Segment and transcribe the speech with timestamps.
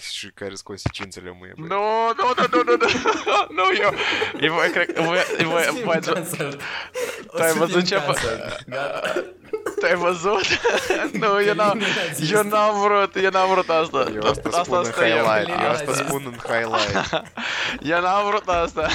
[0.00, 1.54] Și care sunt consecințele mâine.
[1.56, 1.66] Nu,
[2.16, 3.94] nu, nu, nu, nu, nu, nu, eu,
[4.40, 5.98] eu voi, cred, voi, voi, voi,
[7.36, 8.00] Tu ai văzut ce
[9.80, 10.44] tu ai văzut?
[11.12, 11.82] Nu, eu n-am,
[12.32, 14.06] eu n-am vrut, eu n-am vrut asta.
[14.14, 15.10] Eu asta spun în asta e.
[15.10, 17.22] highlight, eu asta spun în highlight.
[17.80, 18.88] Eu n-am vrut asta.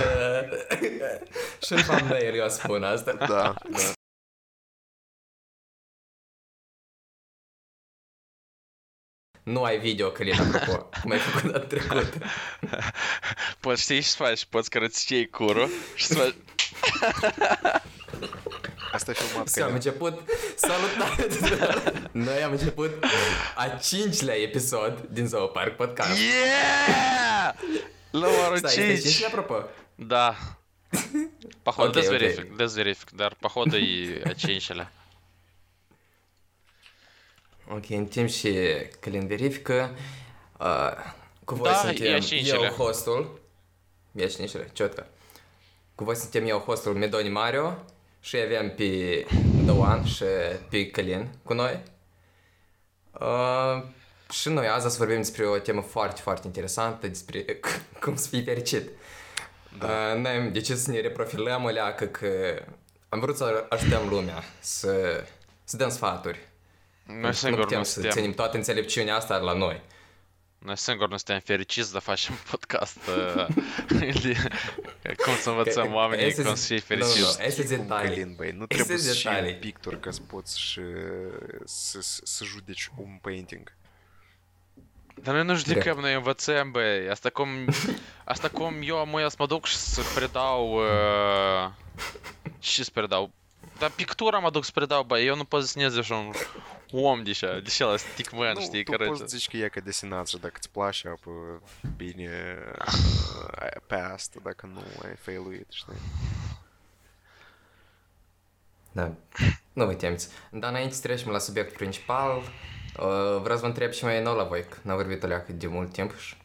[1.66, 3.12] Și în eu spun asta.
[3.12, 3.54] Da, da.
[9.46, 10.90] Nu ai video, Călin, apropo.
[11.02, 12.12] Cum ai făcut data trecută.
[13.60, 16.34] Poți știi și să faci, poți că îți iei curul și să faci...
[18.92, 20.22] Asta e filmat Și am început...
[20.56, 22.10] Salutare!
[22.12, 23.04] Noi am început
[23.56, 26.20] a cincilea episod din Zoopark Podcast.
[26.20, 27.54] Yeah!
[28.12, 29.24] La numărul Stai, este 5.
[29.24, 29.64] apropo?
[29.96, 30.36] Da.
[31.64, 32.18] Походу, Окей, окей.
[32.20, 34.92] дезверифик, дезверифик, dar походу и cincilea.
[37.70, 38.58] Ok, în timp și
[39.00, 39.96] Călin verifică,
[40.60, 40.92] uh,
[41.44, 42.60] cu voi Da, suntem e cincile.
[42.64, 43.40] eu hostul,
[44.12, 45.08] e cincile, ciotcă.
[45.96, 47.78] Cu voi suntem eu hostul Medoni Mario
[48.20, 49.26] și avem pe
[49.66, 50.24] Doan și
[50.70, 51.84] pe Călin cu noi.
[53.20, 53.84] Uh,
[54.32, 57.46] și noi azi o să vorbim despre o temă foarte, foarte interesantă, despre
[58.04, 58.90] cum să fii fericit.
[59.80, 59.88] Da.
[59.88, 62.62] Uh, noi am decis să ne reprofilăm alea că, că
[63.10, 65.24] am vrut să ajutăm lumea, să,
[65.64, 66.40] să dăm sfaturi.
[67.06, 69.82] Noi nu singur putem nu să suntem, ținem toată înțelepciunea asta la noi.
[70.58, 73.48] noi singur nu suntem fericiți să facem podcast uh,
[74.02, 74.38] ili
[75.26, 77.38] cum să învățăm oamenii Este- cum să fie Nu, nu, fericiți.
[77.40, 78.10] nu, este Cum detalii.
[78.10, 79.54] Călin, băi, nu Este trebuie să și detalii.
[79.54, 80.82] un pictor ca să poți și
[81.66, 83.74] să, să, să judeci un painting.
[85.22, 87.10] Dar noi nu judecăm, noi învățăm, băi.
[87.10, 87.48] Asta cum,
[88.26, 90.74] asta cum eu am să mă duc și să predau...
[90.74, 91.72] Uh,
[92.60, 93.32] ce să predau?
[93.78, 96.34] Dar pictura mă duc să predau, băi, eu nu pot să desenez așa un
[96.92, 99.06] om de așa, de așa, stickman, nu, știi, tu care...
[99.06, 101.32] poți zici că e ca desenație, dacă îți place apă
[101.96, 105.94] bine uh, pe asta, dacă nu ai failuit, știi?
[108.92, 109.12] Da.
[109.74, 110.30] Nu vă temeți.
[110.52, 114.36] Dar înainte să trecem la subiectul principal, uh, vreau să vă întreb și mai nou
[114.36, 116.36] la voi, că n-am vorbit o leacă de mult timp și,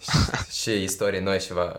[0.00, 1.76] și, și istorie noi și va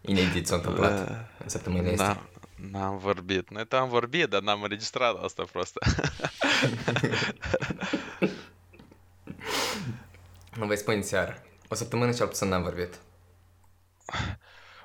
[0.00, 1.08] inedit s-a întâmplat
[1.42, 2.06] în săptămânile astea.
[2.06, 2.31] N-am,
[2.70, 3.50] N-am vorbit.
[3.50, 5.78] Noi am vorbit, dar n-am înregistrat asta prost.
[10.56, 11.42] nu vei spune seara.
[11.68, 12.98] O săptămână cel puțin n-am vorbit.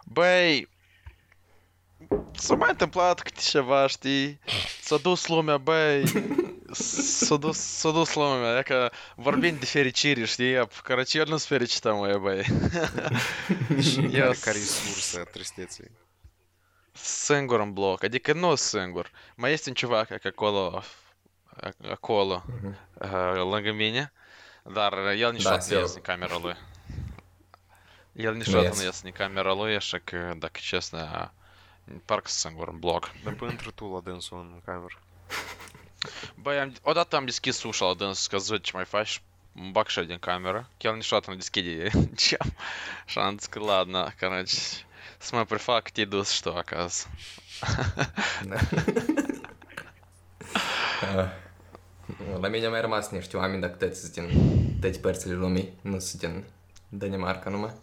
[0.06, 0.70] Băi,
[2.32, 4.40] s-a mai întâmplat câte ceva, știi?
[4.82, 6.04] S-a dus lumea, băi,
[6.72, 10.68] s-a dus, s-a dus lumea, mea, că vorbim de fericire, știi?
[10.84, 12.46] Corăci, nu sunt fericit, mă, băi.
[14.12, 14.32] eu...
[14.46, 16.07] Care e sursa tristeții?
[17.02, 19.12] Singur în bloc, adică nu singur.
[19.36, 20.84] Mai este un ceva acolo,
[21.92, 22.46] acolo,
[22.94, 24.12] uh, lângă mine,
[24.64, 26.56] dar el niciodată nu eu- ies în camera lui.
[28.12, 28.78] El niciodată ies.
[28.78, 31.32] nu ies în camera lui, așa că, dacă честно,
[32.06, 33.12] parcă sunt singur în bloc.
[33.24, 35.00] Dar până intru tu la dânsul în cameră.
[36.36, 39.22] Băi, am, odată am deschis ușa la dâns ca să văd ce mai faci,
[39.56, 42.54] îmi bag și eu din cameră, că el niciodată nu deschide geam.
[43.06, 44.58] Și am zis că ладно, короче,
[45.18, 47.08] să mă prefac că te-ai dus și tu acasă.
[51.02, 51.30] Uh,
[52.40, 56.00] La mine au mai rămas niște oameni, dacă toți sunt din toate părțile lumii, nu
[56.00, 56.44] sunt din
[56.90, 57.74] Danemarca numai.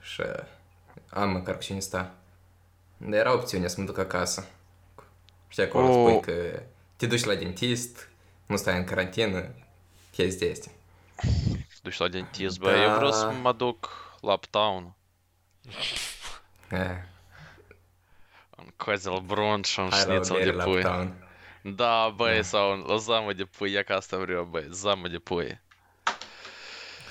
[0.00, 0.44] Și uh,
[1.10, 2.14] am măcar cu cine sta.
[2.96, 4.48] Dar era opțiunea să mă duc acasă.
[5.48, 6.08] Și acolo Oh.
[6.08, 6.62] spui că
[6.96, 8.08] te duci la dentist,
[8.46, 9.50] nu stai în carantină,
[10.12, 10.72] chestii astea.
[11.82, 13.30] duci la dentist, bă, eu vreau să Da.
[13.30, 13.88] mă duc
[14.20, 14.94] la Uptown,
[16.69, 16.79] Eh,
[18.55, 20.75] în Cozel Brun și un hai la o șnițel de bere la pui.
[20.77, 21.29] Uptown.
[21.61, 25.59] Da, băi, sau o zamă de pui, ia că asta vreau, băi, zamă de pui.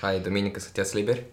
[0.01, 1.25] Hai, duminică să te liberi?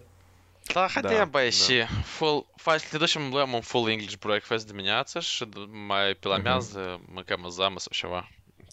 [0.72, 1.50] Da, haide, Da, băi, da.
[1.50, 6.28] și full, faci, te ducem, luăm un full English breakfast dimineața și d- mai pe
[6.28, 6.42] la Mhm.
[6.42, 8.28] miază mâncăm o zamă sau ceva.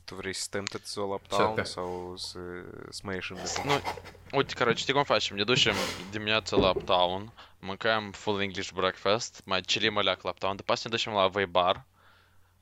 [0.05, 1.63] Tu vrei să stăm tot ziua la uptown Cercă.
[1.69, 2.39] sau să,
[2.89, 3.81] să mai ieșim de Nu,
[4.31, 5.35] uite, короче, știi cum facem?
[5.35, 5.73] Ne ducem
[6.11, 10.97] dimineața la Uptown, mâncăm full English breakfast, mai chilim alea la Uptown, după aceea ne
[10.97, 11.85] ducem la vape bar.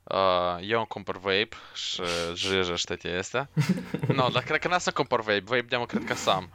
[0.04, 3.50] Uh, eu îmi cumpăr vape și jijă și toate astea.
[4.08, 6.54] Nu, dar cred că n-am să cumpăr vape, vape de-am cred că sam.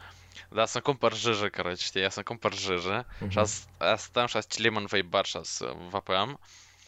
[0.48, 4.44] Dar să cumpăr jijă, короче, știi, să cumpăr jijă și as- as stăm și as
[4.44, 6.40] chilim în vape bar și să vapăm.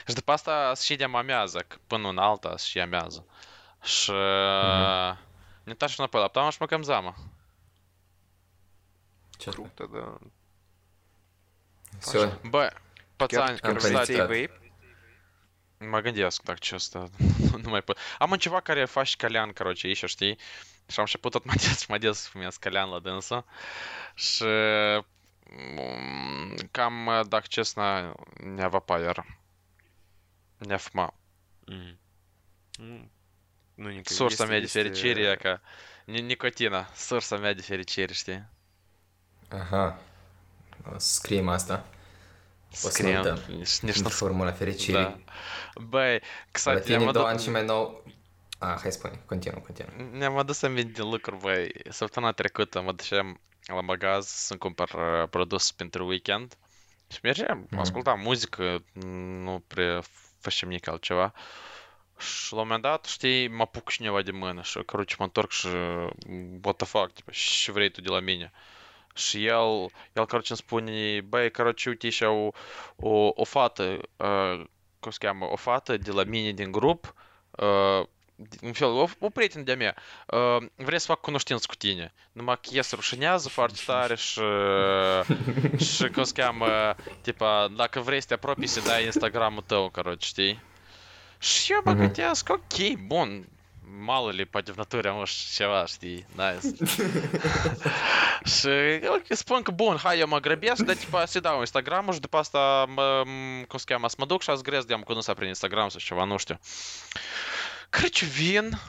[0.06, 3.26] Și după asta să și de amează, că până în alta să și amează.
[3.82, 4.10] Și
[5.62, 7.14] ne întoarcem înapoi la Uptown și mâncăm zamă.
[9.38, 9.50] Ce?
[9.50, 10.18] Круто, да.
[11.98, 12.72] Все, Bă,
[13.16, 14.58] pățani, Chiar, chiar am vrei stați, să iei planificat.
[14.58, 15.88] vape?
[15.90, 17.08] Mă gândesc dacă ce asta
[17.62, 17.98] nu mai pot.
[18.18, 20.36] Am un ceva care faci calean, короче, și știi?
[20.86, 23.44] Și am început tot mai des și mai des să fumez calean la dânsă.
[24.14, 24.44] Și
[25.76, 29.24] м, cam, dacă честно, не vapoier.
[30.58, 31.14] Не фума.
[31.66, 31.98] Мгм.
[32.78, 33.10] Ну,
[33.74, 35.60] ну, никак- Sursa если- mea de если- fericire e că
[36.04, 38.48] ni- nicotina, sursa mea de fericire, știi?
[39.48, 39.98] Aha.
[40.94, 41.86] O să scriem asta.
[42.72, 43.38] O să Scriem, notăm.
[43.56, 44.08] nici, nici În nu...
[44.08, 45.02] formula fericirii.
[45.02, 45.18] Da.
[45.74, 46.18] Băi, La
[46.50, 48.04] kстати, tine, ne-am Doan, adus, și mai nou...
[48.58, 49.90] Ah, hai spune, continuă, continuă.
[50.12, 51.70] ne-am adus aminte de lucruri, băi.
[51.88, 56.54] Săptămâna trecută mă duceam la magaz să-mi cumpăr uh, produs pentru weekend.
[57.12, 57.78] Și mergeam, Mhm.
[57.80, 58.84] ascultam muzică,
[59.42, 60.02] nu prea
[60.40, 61.32] făceam nimic altceva.
[62.18, 65.50] Și la un moment dat, știi, mă apuc cineva de mână și, короче, mă întorc
[65.50, 65.66] și,
[66.62, 68.52] what the fuck, tipa, și vrei tu de la mine?
[69.14, 72.48] Și el, el, короче, îmi spune, băi, короче, uite, și o,
[72.96, 74.64] o, o fată, uh,
[75.00, 77.14] cum se cheamă, o fată de la mine din grup,
[77.50, 78.06] uh,
[78.62, 79.94] un fel, o, o prietenă de-a mea,
[80.26, 82.12] uh, vrea să fac cunoștință cu tine.
[82.32, 84.40] Numai că ea se rușinează foarte tare și,
[85.76, 90.26] și cum se cheamă, tipa, dacă vrei să te apropii, să dai Instagramul tău, короче,
[90.26, 90.60] știi?
[91.38, 92.00] Și eu mă Mhm.
[92.00, 93.48] gândesc, ok, bun,
[93.98, 95.24] mало ли, poate в натуре am
[95.54, 96.84] ceva, știi, nice.
[98.56, 98.68] și
[99.08, 102.36] ok, spun că bun, hai, eu mă grăbesc, dar tipa să dau Instagramul și după
[102.36, 105.48] asta, mă, m- cum se cheamă, să mă duc și să grez de-am cunosc prin
[105.48, 106.58] Instagram sau ceva, nu știu.
[107.90, 108.80] Короче, vin,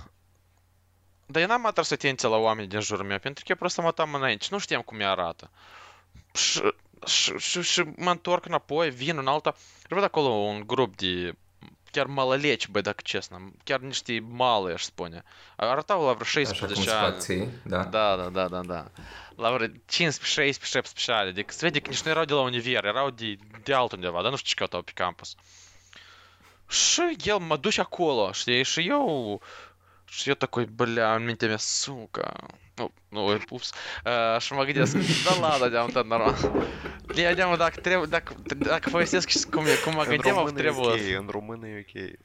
[1.26, 3.86] dar eu n-am atras atenție la oameni din jurul meu, pentru că eu prost mă
[3.86, 5.50] uitam înainte și nu știam cum ea arată.
[6.34, 6.62] Și,
[7.06, 11.36] și, și, și mă întorc înapoi, vin în alta, și văd acolo un grup de
[11.91, 15.23] chiar maloleci, băi, dacă честно, chiar niște male, aș spune.
[15.57, 17.19] Arătau la vreo Așa cum 16 se fac ani.
[17.19, 17.85] ții, da?
[17.85, 18.87] Da, da, da, da, da.
[19.37, 21.29] La vreo 15, 16, 17 ani.
[21.29, 24.31] Adică se vede că nici nu erau de la univers, erau de, de altundeva, dar
[24.31, 25.35] nu știu ce căutau pe campus.
[26.69, 28.65] Și el mă duce acolo, știi?
[28.65, 29.41] Și eu...
[30.09, 32.33] Și eu такой, бля, mintea mea, suca.
[32.75, 33.71] Nu, nu, ups.
[34.05, 36.35] Uh, și mă gândesc, da, ладно, de-am tot normal.
[37.17, 38.11] Я йдемо так, треб...
[38.11, 38.33] так,
[38.65, 39.51] так фейсески
[39.85, 41.03] Кумагандемов требует.
[41.31, 42.19] Румыны UK.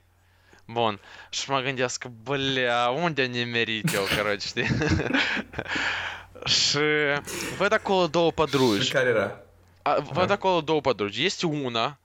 [0.67, 0.99] Вон,
[1.31, 4.53] Шмагандяск, бля, он дя не мерітів, короче.
[4.53, 4.69] Ти.
[6.45, 7.21] Ш...
[7.59, 8.87] Ви такого доу подруж.
[8.87, 9.39] Шикаріра.
[9.83, 11.19] А, ви такого доу подруж.
[11.19, 11.97] Єсть Уна,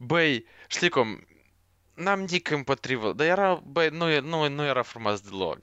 [0.00, 1.18] Бей, Шліком,
[1.99, 5.57] n-am nimic împotrivă, dar era, băi, nu, e- nu, nu era frumos deloc.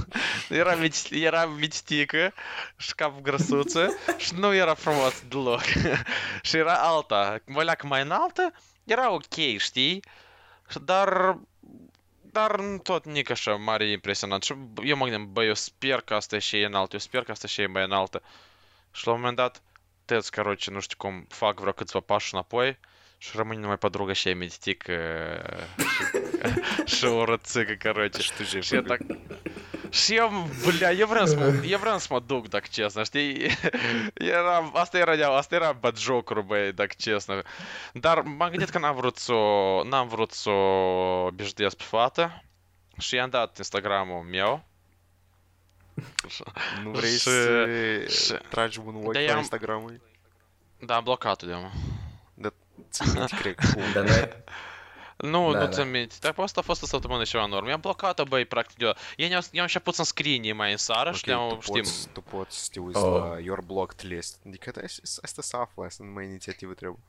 [0.49, 2.33] era, mici, era mictică
[2.77, 5.63] și cap grăsuță și nu era frumos deloc.
[6.41, 8.53] și era alta, măleacă mai înaltă,
[8.83, 10.03] era ok, știi?
[10.69, 11.39] Și Dar
[12.31, 14.43] dar nu tot nici așa mare impresionant.
[14.43, 17.23] Și eu mă gândeam, băi, eu sper că asta e și e înaltă, eu sper
[17.23, 18.21] că asta și e mai înaltă.
[18.91, 19.61] Și la un moment dat,
[20.05, 22.77] tăți, короче, nu știu cum, fac vreo câțiva pași înapoi
[23.24, 25.66] Що Романіна, моя подруга ще медитик э,
[26.86, 28.22] Шорацика, короче.
[28.22, 28.72] что жишь.
[28.72, 29.00] Я так...
[30.08, 30.28] Я,
[30.66, 31.34] бля, я вранс,
[31.64, 33.04] я вранс мадук, так чесно.
[33.14, 33.50] Я,
[34.20, 37.44] я рам, астай радя, астай рам баджок рубей, так честно.
[37.94, 42.40] Дар, магнитка нам вруцо, нам вруцо біжде з пфата.
[42.98, 44.60] Що я дат інстаграму мєо.
[46.82, 49.90] Ну, в рейс трач бунвой по інстаграму.
[50.82, 51.72] Да, блокату демо.
[52.36, 53.34] Да, pe fată și i-am dat Instagramul meu.
[53.34, 53.34] Nu vrei Și- să și- tragi un ochi Da, pe i-am- Instagram-ul?
[53.34, 53.34] Da, am blocat-o de mă.
[53.34, 53.92] Ți minte, cred că cum.
[53.92, 54.42] Dar noi...
[55.16, 55.70] Nu, Da, nu da.
[55.72, 56.14] ți-am minte.
[56.20, 57.68] Dar asta a fost o săptămână și ceva în urmă.
[57.68, 58.80] I-am blocat-o, băi, practic.
[58.80, 61.74] Eu, ei ne-au, i-au început să-mi scrie mai în seară și Ok, ne-au, tu știm,
[61.82, 63.20] poți, tu poți să te uiți Oh.
[63.20, 64.40] la Your Blocked List.
[64.46, 67.00] Adică asta- asta să află, asta numai inițiativă trebuie.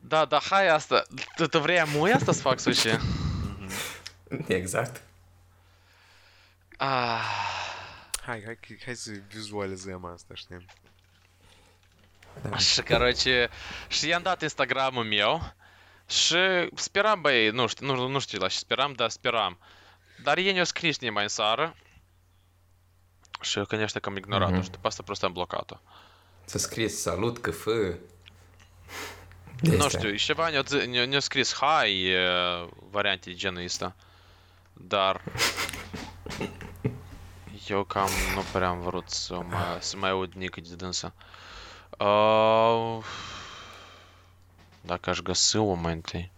[0.00, 1.02] Da, da, hai asta.
[1.36, 3.00] Tu, tu vrei amui asta să fac sau ce?
[4.46, 5.02] Exact.
[6.76, 7.20] Ah,
[8.26, 10.64] Hai, hai, că- hai să vizualizăm asta, știi?
[12.57, 13.49] și, короче,
[13.87, 15.53] și i-am dat Instagramul meu
[16.09, 16.37] și
[16.75, 19.59] speram, băi, nu știu, nu, nu știu la ce speram, dar speram.
[20.23, 21.75] Dar ei ne-au scris mai în seară
[23.41, 24.63] și eu, конечно, că am ignorat-o Mhm.
[24.63, 25.75] și după asta просто am blocat-o.
[26.45, 27.65] Să scris salut, câf.
[29.61, 32.19] Nu știu, și ceva ne-a, zi- ne-a, ne-a scris hai, e,
[32.89, 33.95] variante de genul ăsta.
[34.73, 35.21] Dar...
[37.67, 41.13] Eu cam nu prea am vrut să mai, să mai aud nică de dânsă.
[41.98, 43.04] Uh,
[44.80, 46.32] dacă aș găsi-o mai întâi.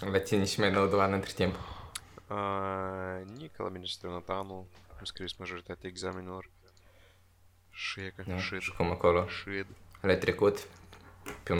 [0.00, 1.54] La tine și mai nou Doan între timp.
[2.26, 2.38] A,
[3.36, 4.64] Nică la mine și terminat anul.
[4.98, 6.50] Am scris majoritatea examenelor.
[7.70, 8.60] Și e ca Da, shit.
[8.60, 9.28] și cum acolo.
[9.28, 9.66] Shit.
[10.00, 10.68] Le-ai trecut
[11.42, 11.52] pe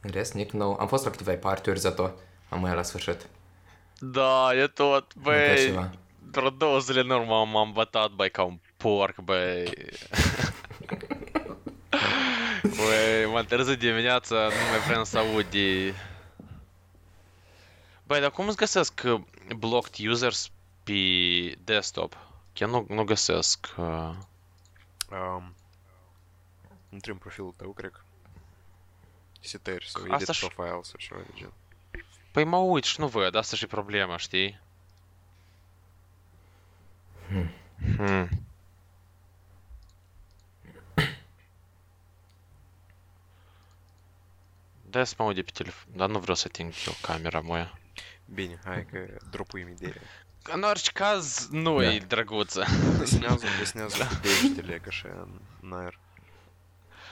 [0.00, 0.76] În rest, nici nou.
[0.80, 2.14] Am fost la câteva party-uri, zato
[2.48, 3.26] am mai la sfârșit.
[3.98, 5.64] Da, e tot, Nu place băi.
[5.64, 5.90] ceva.
[6.30, 9.72] Vreo două zile în urmă m-am bătat, băi, ca un porc, băi.
[12.62, 15.94] Băi, mă târziu dimineața, nu mai vrem să aud de...
[18.06, 19.20] Băi, dar cum îți găsesc uh,
[19.56, 20.50] blocked users
[20.82, 20.92] pe
[21.64, 22.16] desktop?
[22.52, 23.66] Chiar nu, nu găsesc.
[23.76, 24.10] uh,
[25.10, 25.54] Um,
[26.88, 28.00] intri în profilul tău, cred că.
[29.40, 31.52] Setări sau Asta edit și- profile sau ceva de gen.
[32.44, 34.60] Uit și nu văd, asta și problema, știi?
[37.96, 38.28] Hmm.
[44.90, 47.78] Da, să mă uit de pe telefon, dar nu vreau să ating eu camera moja.
[48.34, 48.98] Bine, hai că
[49.30, 49.94] dropuim ideea.
[50.42, 52.04] În orice caz, nu e Da.
[52.06, 52.64] drăguță.
[52.98, 55.28] Desenează, desenează cu degetele, ca așa,
[55.62, 55.98] în- aer.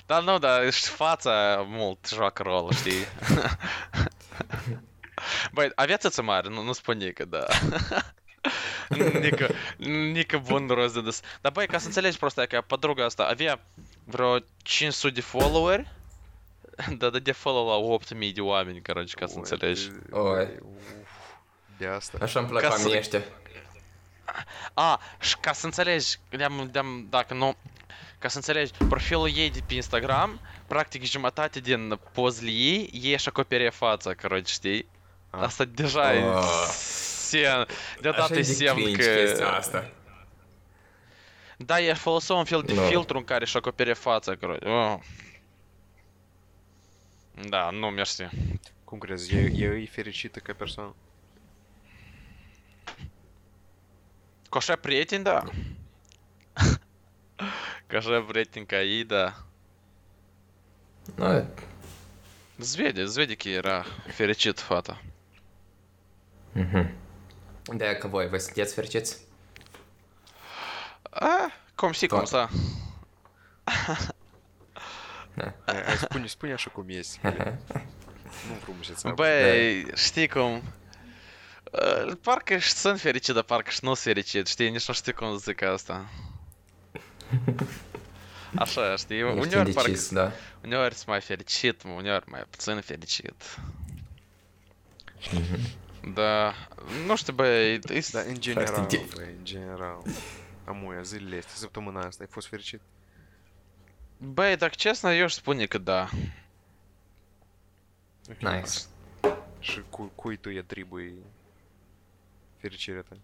[0.06, 3.04] Dar nu, dar și fața mult joacă rol, știi?
[5.51, 7.45] Băi, aveți ță mare, nu, nu spune că da.
[9.19, 9.49] Nică,
[10.11, 11.21] nică bun rost de des.
[11.41, 13.59] Dar băi, ca să înțelegi просто, că подруga asta avea
[14.03, 15.87] vreo 500 de followeri,
[16.97, 19.87] dar de follow la 8000 de oameni, короче, ca să Ой, înțelegi.
[19.89, 20.47] ты- Ой.
[20.61, 20.91] уф,
[21.77, 22.17] De asta.
[22.21, 23.23] Așa îmi plac Ca la să- mine ăștia.
[24.73, 27.55] A, și ca să înțelegi, de-am, de-am, dacă nu,
[28.19, 33.27] ca să înțelegi, profilul ei de pe Instagram, practic jumătate din pozele ei, ei își
[33.27, 34.87] acoperie fața, короче, știi?
[35.40, 37.66] А содержание сен.
[38.02, 39.36] Для дати сімки.
[41.58, 43.24] Да, я фолосовом філтрум ну.
[43.24, 44.98] карі, що коперефаца, короче.
[47.44, 48.30] Да, ну, мерсі.
[48.84, 50.92] Кунгрес, я і ферічі такая персона.
[54.50, 55.46] Коше приятен, да?
[57.90, 59.34] Коше приятен, и да.
[61.16, 61.46] Ну, э.
[62.58, 63.84] Зведі, зведі кіра,
[64.16, 64.96] ферічі фата.
[66.54, 67.78] E, e, e fericită ca persoană?
[67.78, 67.78] Cu așa prieteni, da.
[67.78, 67.78] Cu așa prieteni ca ei, da.
[67.78, 67.78] Nu, Zvede, zvede că era fericit fata.
[67.78, 69.18] de aia că voi, voi sunteți fericiți?
[71.10, 72.26] A, cum si, cum Toată.
[72.26, 72.50] sta.
[75.64, 77.20] Hai, hai spune, spune așa cum ești.
[78.48, 79.12] Nu frumusețea.
[79.12, 80.62] Băi, știi cum?
[81.72, 84.70] Uh, Parcă și sunt fericit, dar parcă și nu sunt fericit, știi?
[84.70, 86.08] Nici nu știu cum să zic asta.
[88.58, 89.18] Așa, știi?
[89.18, 90.32] Ești Uneori parcă, indecis, da.
[90.64, 93.58] uneori sunt mai fericit, uneori mai puțin fericit.
[95.32, 95.40] Da,
[97.06, 97.80] nu știu, băi, e...
[98.12, 99.14] Da, în general, tip.
[99.14, 100.02] băi, în general.
[100.64, 102.80] Amuia, zilele astea, săptămâna asta, ai fost fericit?
[104.18, 106.08] Băi, dacă честно, eu aș spune că da.
[108.38, 108.78] Nice.
[109.58, 111.14] Și cu, cui tu îi atribui
[112.56, 113.16] fericirea ta?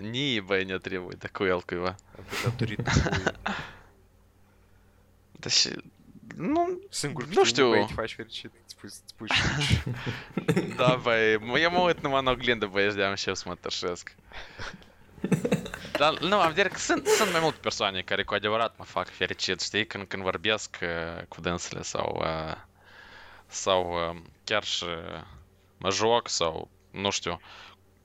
[0.00, 1.94] Nie, băi, ne trebuie, de cu el cuiva.
[2.18, 3.32] Adică datorită cui?
[5.32, 5.70] Da și...
[6.35, 7.69] Nu, Singur Nu știu.
[7.69, 9.77] Băi, te faci fericit, îți spui, îți spui și
[10.75, 13.43] da, băi, mă- eu mă uit numai în oglindă, băi, și de-am și eu să
[13.47, 14.15] mă tășesc.
[15.97, 19.09] Dar, nu, am vedere că sunt, sunt mai multe persoane care cu adevărat mă fac
[19.09, 22.55] fericit, știi, când, când vorbesc uh, cu dânsele sau, uh,
[23.47, 24.85] sau uh, chiar și
[25.77, 27.41] mă joc sau, nu știu,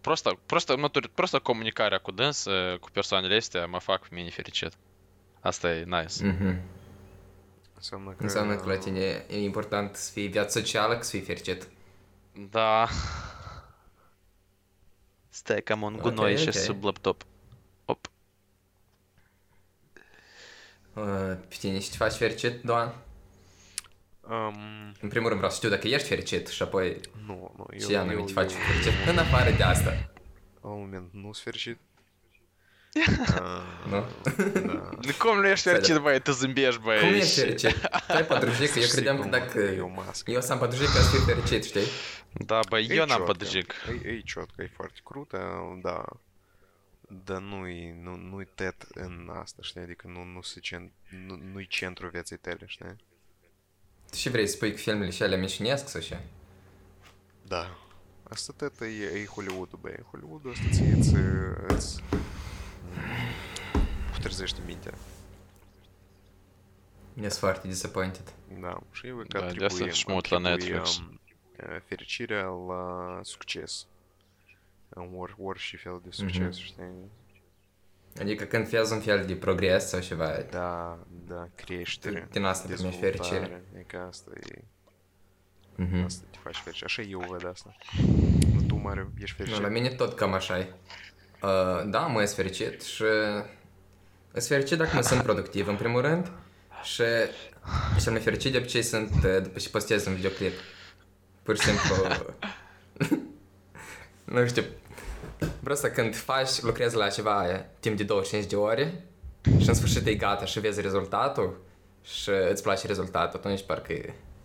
[0.00, 4.30] просто, просто, натур- просто comunicarea cu dâns, uh, cu persoanele astea mă fac pe mine
[4.30, 4.72] fericit.
[5.40, 6.24] Asta e nice.
[6.24, 6.60] Mhm.
[7.77, 8.23] Înseamnă că...
[8.23, 11.67] Înseamnă că la tine e important să fii viață socială, să fii fericit.
[12.49, 12.87] Da.
[15.29, 16.53] Stai cam un Ok, gunoi și ok.
[16.53, 17.25] sub laptop.
[17.85, 18.07] Op.
[20.93, 21.03] Uh,
[21.47, 22.95] Pe tine și te faci fericit, Doan?
[24.21, 27.87] Um, În primul rând vreau să știu dacă ești fericit și apoi nu, nu, eu,
[27.87, 29.07] ce anume eu, te faci eu, fericit.
[29.07, 30.09] În afară de asta,
[30.61, 31.79] la un moment nu sunt fericit.
[33.89, 33.89] Nu?
[33.89, 34.07] Da.
[35.19, 36.99] Cum nu ești Stai, fericit, băi, tu zâmbești, băi.
[36.99, 37.75] Cum ești și- fericit?
[38.07, 40.31] Tu ai pădrujică, eu credeam că Sigur, dacă mă, e o mască.
[40.31, 41.85] eu să am pădrujică, să fiu fericit, știi?
[42.33, 43.31] Da, băi, E eu n-am ciotcă.
[43.31, 43.73] pădăjic.
[44.03, 45.39] E, e ciotcă, e foarte crută,
[45.81, 46.03] da.
[47.25, 49.81] Dar nu-i, nu, nu-i tet în asta, știi?
[49.81, 50.91] Adică nu, nu se cent,
[51.27, 52.95] nu, nu-i centrul vieții tale, știi?
[54.09, 56.19] Tu și vrei să spui că filmele și alea mișinesc sau ce?
[57.47, 57.77] Da.
[58.29, 59.95] Asta tet e, e Hollywood-ul, băi.
[60.11, 60.93] Hollywood-ul ăsta ție
[61.67, 62.03] îți,
[64.17, 64.93] îți putrezește mintea.
[67.13, 68.33] Mi-e foarte disappointed.
[68.61, 70.97] Da, și eu că Da, de asta atribuim, și mă uit la atribuim, Netflix.
[70.97, 71.19] um,
[71.85, 73.85] fericirea la succes.
[74.89, 76.65] În or, orice fel de succes, Mhm.
[76.65, 76.83] știi?
[78.19, 82.27] Adică când vezi un fel de progres sau ceva, Da, da, creștere.
[82.31, 83.39] din asta primești fericire.
[83.39, 83.63] dezvoltare.
[83.77, 84.61] E că asta e...
[85.75, 86.03] Mhm.
[86.03, 86.83] Asta te faci fericit.
[86.85, 87.75] Așa eu văd asta.
[88.53, 89.61] Nu, tu, Mario, ești Nu, fericit?
[89.61, 90.73] la mine tot cam așa e.
[91.41, 93.03] Uh, da, mă sunt fericit și
[94.39, 96.31] sunt fericit dacă mă sunt productiv, în primul rând,
[96.83, 97.03] și
[98.01, 100.53] cel mai fericit de obicei sunt uh, după ce postez un videoclip.
[101.43, 101.95] Pur și simplu...
[104.33, 104.63] nu știu,
[105.59, 109.03] vreau să când faci, lucrezi la ceva aia, timp de 25 de ore
[109.59, 111.61] și în sfârșit e gata și vezi rezultatul
[112.03, 113.93] și îți place rezultatul, atunci parcă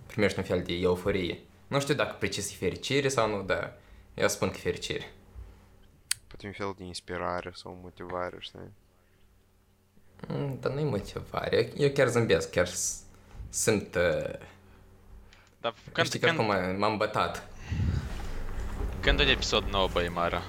[0.07, 1.39] primești un fel de euforie.
[1.67, 3.79] Nu știu dacă precis e fericire sau nu, dar
[4.15, 5.13] eu spun că e fericire.
[6.27, 8.73] Poate un fel de inspirare sau motivare, știi?
[10.29, 11.57] Mm, Dar nu-i motivare.
[11.57, 13.01] Eu, eu chiar zâmbesc, chiar s-
[13.51, 13.95] sunt...
[13.95, 14.39] Uh,
[15.61, 17.47] Dar când, când, știi că când, acum m-am bătat.
[19.01, 20.41] când un episod nou, băi, Mario?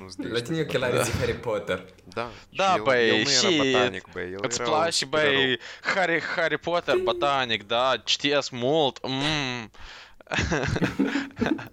[0.00, 1.10] Nu-s de La ăștia tine de ochelarii bătați.
[1.10, 1.84] zi Harry Potter.
[2.04, 4.76] Da, Da, și el, băi, el nu și era botanic, băi, el Îți era un
[4.76, 5.32] place, supererou.
[5.42, 5.58] băi,
[5.94, 9.70] Harry, Harry Potter, botanic, da, citesc mult, mm,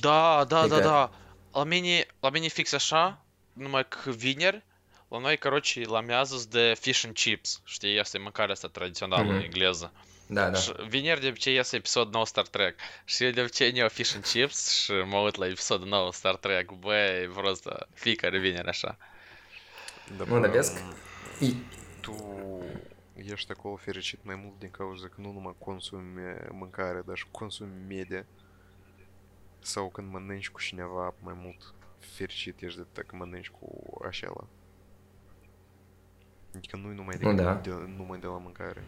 [0.00, 1.12] Da, da, da, Adică- da.
[1.52, 4.64] La mine, la mine fix așa, numai că vineri,
[5.08, 7.60] la noi, короче, la amiază de fish and chips.
[7.64, 9.42] Știi, asta e mâncarea asta tradițională Mhm.
[9.42, 9.92] engleză.
[10.26, 10.58] Da, da.
[10.58, 12.78] Și vineri de obicei iese episod nou Star Trek.
[13.04, 16.36] Și eu de obicei ne fish and chips și mă uit la episodul nou Star
[16.36, 16.70] Trek.
[16.70, 18.96] Băi, просто fiecare vineri așa.
[20.16, 20.80] Da, dar bă, vezi că-
[21.44, 21.62] I-
[22.00, 22.12] Tu
[23.14, 27.26] ești acolo fericit mai mult din cauza că nu numai consumi eh, mâncare, dar și
[27.30, 28.26] consumi media.
[29.58, 34.48] Sau când mănânci cu cineva mai mult fericit ești de dacă mănânci cu așa
[36.56, 37.54] Adică nu numai de, Nu, da.
[37.54, 38.84] de, numai de la mâncare.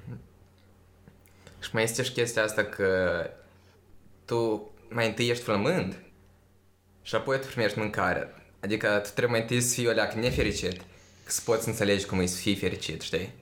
[1.61, 3.21] Și mai este și chestia asta că
[4.25, 6.03] tu mai întâi ești flămând
[7.03, 8.35] și apoi tu primești mâncare.
[8.61, 10.77] Adică tu trebuie mai întâi să fii o leacă nefericit
[11.25, 13.33] ca să poți înțelegi cum e să fii fericit, știi?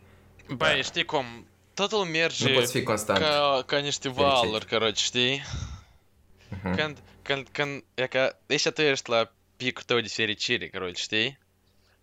[0.46, 0.54] Da.
[0.54, 0.82] Băi, da.
[0.82, 3.18] știi cum, totul merge nu poți fi constant.
[3.18, 5.42] ca, ca niște valuri, corect, știi?
[5.42, 6.76] Uh-huh.
[6.76, 11.38] Când, când, când, e ca, deci tu ești la picul tău de fericire, corect, știi?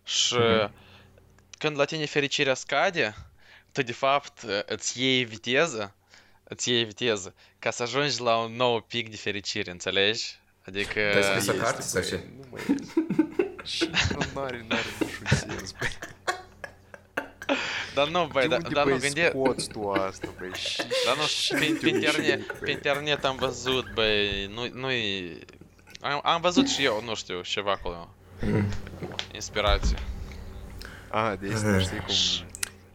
[0.04, 0.70] Și uh-huh.
[1.58, 3.14] când la tine fericirea scade,
[3.72, 5.94] tu de fapt îți iei viteză,
[6.44, 10.40] îți iei viteză, ca să ajungi la un nou pic de fericire, înțelegi?
[10.66, 10.92] Adică...
[10.92, 12.20] Te-ai scris o carte sau ce?
[12.36, 12.62] Nu mai...
[13.64, 13.90] Și
[14.34, 15.91] nu are, nu are niciun sens, băi.
[17.94, 18.64] Да ну, бе, да ну,
[18.98, 19.30] где...
[19.32, 21.24] Да ну,
[22.60, 25.46] пентерне там везут, бе, ну и...
[26.00, 28.06] А везут ще, ну, що, ще вакуум.
[29.34, 29.98] Інспірацію.
[31.10, 32.18] А, десь теж якому,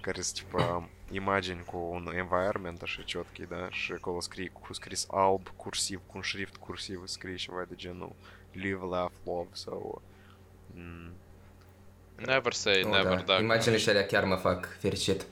[0.02, 3.70] кажется, типа, imagine un environment așa ciotki, da?
[3.72, 8.16] Și acolo scrie cu scris alb, cursiv, cu un șrift cursiv, scrie ceva de genul
[8.52, 10.02] live, laugh, love sau...
[10.74, 11.12] So, mm,
[12.26, 13.24] Never say Nu, never, da.
[13.34, 13.40] da.
[13.40, 15.26] Imaginile și alea chiar mă fac fericit.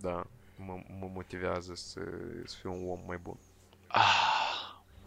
[0.00, 0.26] Da,
[0.56, 2.00] mă, mă motivează să,
[2.46, 3.38] să fiu un om mai bun.
[3.86, 4.30] Ah,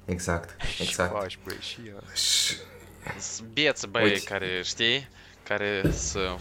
[0.06, 1.12] Exact, Și exact.
[1.12, 2.14] faci, băi, și ea.
[2.16, 2.56] Și
[3.54, 4.24] bieți, băi, Uite.
[4.26, 5.10] care, știi?
[5.44, 6.36] Care să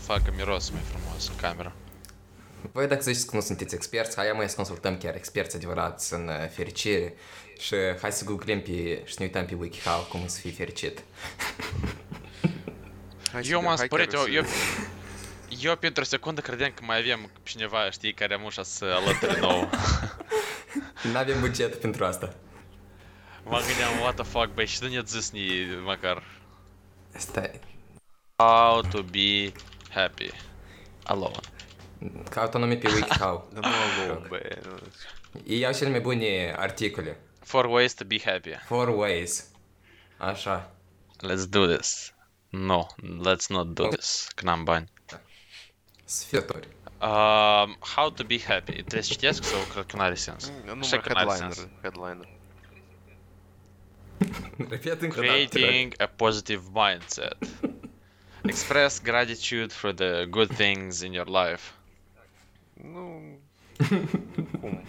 [0.00, 1.72] facă miros mai frumos în cameră.
[2.72, 6.28] voi dacă ziceți că nu sunteți experți, hai mai să consultăm chiar experți adevărați în
[6.28, 7.14] uh, fericire
[7.58, 11.02] și hai să googlăm pe, și să ne uităm pe WikiHow cum să fii fericit.
[13.32, 14.44] Hai să Eu de- m-am hai spărit, chiar eu, să- eu,
[15.70, 19.40] eu pentru o secundă credeam că mai avem cineva, știi, care am ușa să alături
[19.40, 19.70] nou.
[21.12, 22.34] N-avem buget pentru asta.
[23.44, 26.22] Mă gândeam, what the fuck, băi, și nu ne-ați zis ni măcar
[27.16, 27.60] Stai,
[28.36, 29.52] how to be
[29.90, 30.30] happy
[31.04, 31.40] alone.
[32.30, 33.48] caut nume pe WikiHow.
[33.54, 34.40] Dar nu alone, băi.
[34.64, 34.78] nu.
[35.46, 37.20] Ei iau cele mai bune articole.
[37.44, 38.50] Four ways to be happy.
[38.66, 39.44] Four ways.
[40.16, 40.72] Așa.
[41.26, 42.12] Let's do this.
[42.50, 42.86] No,
[43.24, 44.28] let's not do this.
[44.34, 44.88] Că n-am bani.
[46.04, 46.68] Sfeturi.
[47.00, 48.72] Um, how to be happy.
[48.72, 50.48] Trebuie să citesc sau cred că n-are sens?
[50.48, 51.68] Mm, Numai Așa că n-are headliner, sens.
[51.80, 52.28] headliner.
[54.68, 55.36] Repet încă o dată.
[55.48, 57.36] Creating a positive mindset.
[58.42, 61.72] Express gratitude for the good things in your life.
[62.92, 63.38] Nu...
[64.60, 64.84] Cum?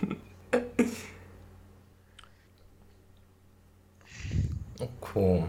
[5.00, 5.48] Cum?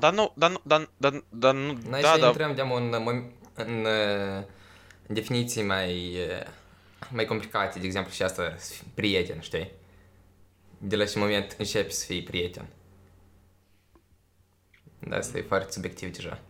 [0.00, 2.92] Dar nu, dar nu, dar, dar, dar nu, Noi da, să da, intrăm de în,
[3.06, 4.44] în, în, uh,
[5.06, 6.46] definiții mai, uh,
[7.10, 9.70] mai complicate, de exemplu și asta, să fii prieten, știi?
[10.78, 12.66] De la ce moment începi să fii prieten.
[14.98, 16.40] Da, asta e foarte subiectiv deja.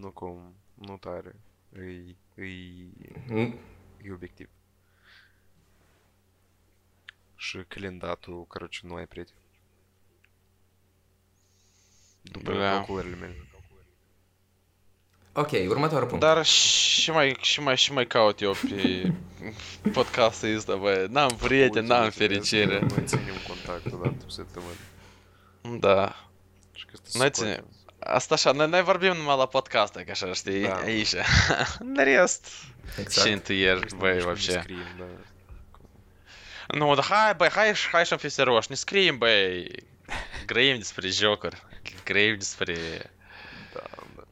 [0.00, 1.34] Nu cum, nu tare.
[1.72, 2.90] Îi, îi,
[3.26, 3.54] Nu-
[4.02, 4.48] e obiectiv.
[7.36, 9.38] Și calendatul, короче, nu ai prieteni.
[12.22, 12.58] După Da.
[12.70, 13.36] calculările mele.
[15.32, 16.24] Ok, următorul punct.
[16.24, 19.12] Dar și mai, și mai, și mai caut eu pe
[19.92, 21.06] podcastul ăsta, bă.
[21.10, 22.78] N-am prieteni, n-am fericire.
[22.78, 24.72] Noi ținem contact o dată pe săptămână.
[25.78, 26.28] Da.
[26.74, 27.32] Și că asta Noi scoatem.
[27.54, 27.72] ținem.
[28.00, 30.74] Asta așa, noi, noi vorbim numai la podcast, că așa, știi, Da.
[30.76, 31.14] aici.
[31.78, 32.46] În rest,
[32.98, 33.26] Exact.
[33.26, 34.60] și întâieri, Nici nu- băi, nici nu вообще.
[34.60, 35.04] scriem, da.
[36.78, 39.66] Nu, dar hai, băi, hai, hai să-mi fi serios, ne scriem, băi,
[40.46, 41.62] grăim despre jocuri,
[42.03, 42.75] grăim despre...
[43.73, 43.83] Da,
[44.15, 44.23] da.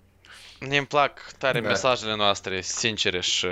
[0.68, 1.68] ne îmi plac tare Da.
[1.68, 3.48] mesajele noastre, sincere și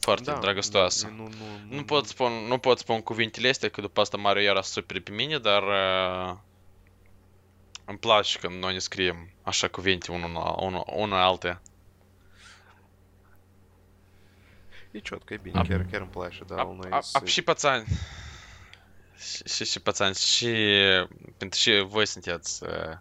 [0.00, 1.06] foarte Da, dragostoase.
[1.06, 4.42] da, nu, nu, Nu pot spun, nu pot spun cuvintele astea, că după asta Mario
[4.42, 6.36] iară super pe mine, dar uh,
[7.84, 11.60] îmi place când noi ne scriem așa cuvinte unul la unul, unul alte.
[14.90, 17.16] E ciotcă, e bine, Ap- chiar, chiar îmi place, da, Ap, noi ap, să...
[17.16, 17.86] ap, și pățani.
[19.18, 20.14] Și, și, și pățani.
[20.14, 20.48] Și
[21.36, 22.96] pentru și voi sunteți uh,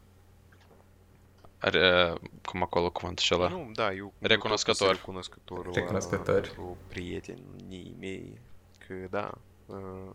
[1.70, 2.14] re,
[2.46, 3.48] cum acolo cuvântul acela.
[3.50, 4.14] Nu, da, eu...
[4.20, 4.88] Recunoscător.
[4.88, 5.66] eu tot sunt Recunoscător.
[5.66, 6.42] la- Recunoscător.
[6.42, 8.40] Pentru prietenii mei,
[8.88, 9.32] că da,
[9.66, 10.10] uh,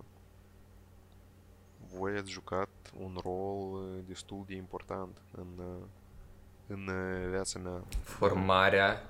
[1.97, 5.87] voi ați jucat un rol uh, destul de important în, uh,
[6.67, 7.83] în uh, viața mea.
[8.03, 9.03] Formarea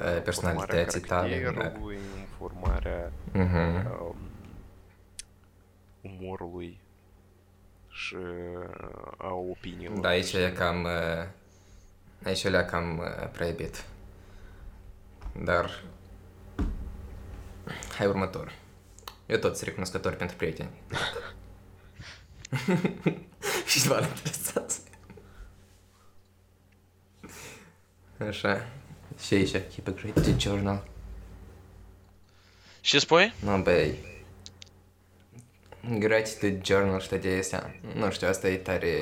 [0.00, 1.42] uh, personalității formarea tale.
[1.44, 1.50] Da.
[1.52, 3.86] caracterului, în formarea Mhm.
[4.02, 4.16] um,
[6.00, 6.80] umorului
[8.12, 10.00] uh.
[10.00, 10.84] Da, aici și- e cam...
[10.84, 11.26] uh,
[12.24, 13.84] Aici e cam uh, prea iubit.
[15.44, 15.82] Dar...
[17.96, 18.52] Hai următor.
[19.26, 20.70] Eu tot sunt recunoscător pentru prieteni.
[23.66, 24.78] Și ceva interesează.
[28.28, 28.68] Așa.
[29.20, 30.88] Și aici, keep a great journal.
[32.80, 33.32] Și spui?
[33.40, 33.98] Nu, băi.
[35.98, 37.74] Gratitude journal și toate astea.
[37.94, 38.96] Nu știu, asta e tare...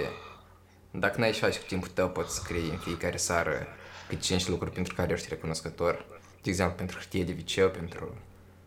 [0.91, 3.67] Dacă n-ai și faci cu timpul tău, poți scrie în fiecare seară
[4.09, 6.05] câte cinci lucruri pentru care ești recunoscător.
[6.43, 8.15] De exemplu, pentru hârtie de viceu, pentru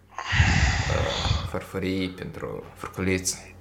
[0.10, 3.56] uh, farfurii, pentru furculiți.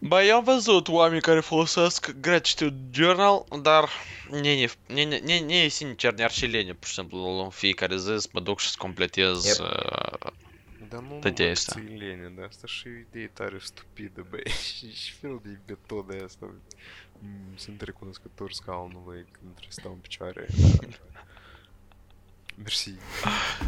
[0.00, 3.88] Ba, eu am văzut oameni care folosesc Gratitude Journal, dar
[4.30, 8.16] nu, ne, ne, ne, e sincer, ne-ar și lene, pur și simplu, în fiecare zi
[8.18, 9.58] să mă duc și să completez yep.
[9.58, 10.30] uh,
[10.92, 11.74] Da nu, Tot nu e văd asta.
[11.74, 14.42] că ți-i lene, dar asta și o idee tare stupidă, băi.
[14.76, 16.46] Și și fel de metodă asta.
[17.18, 20.46] Mm, Sunt recunoscător scaunului când trebuie să stau în picioare.
[20.80, 21.26] dar-
[22.56, 22.90] Mersi.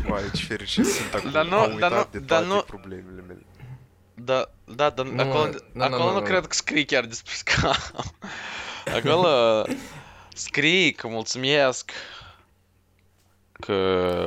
[0.08, 1.30] Vai, ce fericit sunt acum.
[1.30, 3.42] Dar nu- Am dar uitat nu- de dar toate nu- problemele mele.
[4.14, 6.24] Da, da, dar Nu, acolo, nu, nu, acolo nu, nu nu.
[6.24, 7.76] cred că scrii chiar despre scam.
[8.96, 9.62] Acolo
[10.34, 11.90] scrii că mulțumesc
[13.66, 13.72] că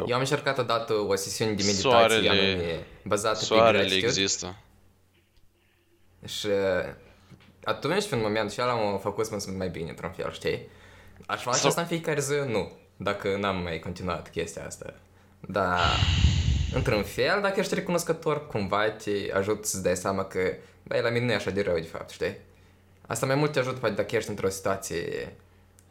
[0.07, 4.05] Eu am încercat odată o sesiune de meditație Soarele- anume bazată pe soarele gratitude.
[4.07, 4.55] există.
[6.25, 6.93] Și uh,
[7.63, 10.67] atunci, în momentul acela, am făcut să mă simt mai bine, într-un fel, știi?
[11.25, 12.33] Aș face Sau- asta în fiecare zi?
[12.47, 12.71] Nu.
[12.97, 14.93] Dacă n-am mai continuat chestia asta.
[15.39, 15.79] Dar,
[16.73, 20.39] într-un fel, dacă ești recunoscător, cumva te ajută să-ți dai seama că,
[20.83, 22.37] băi, la mine nu e așa de rău, de fapt, știi?
[23.07, 25.35] Asta mai mult te ajută, poate, dacă ești într-o situație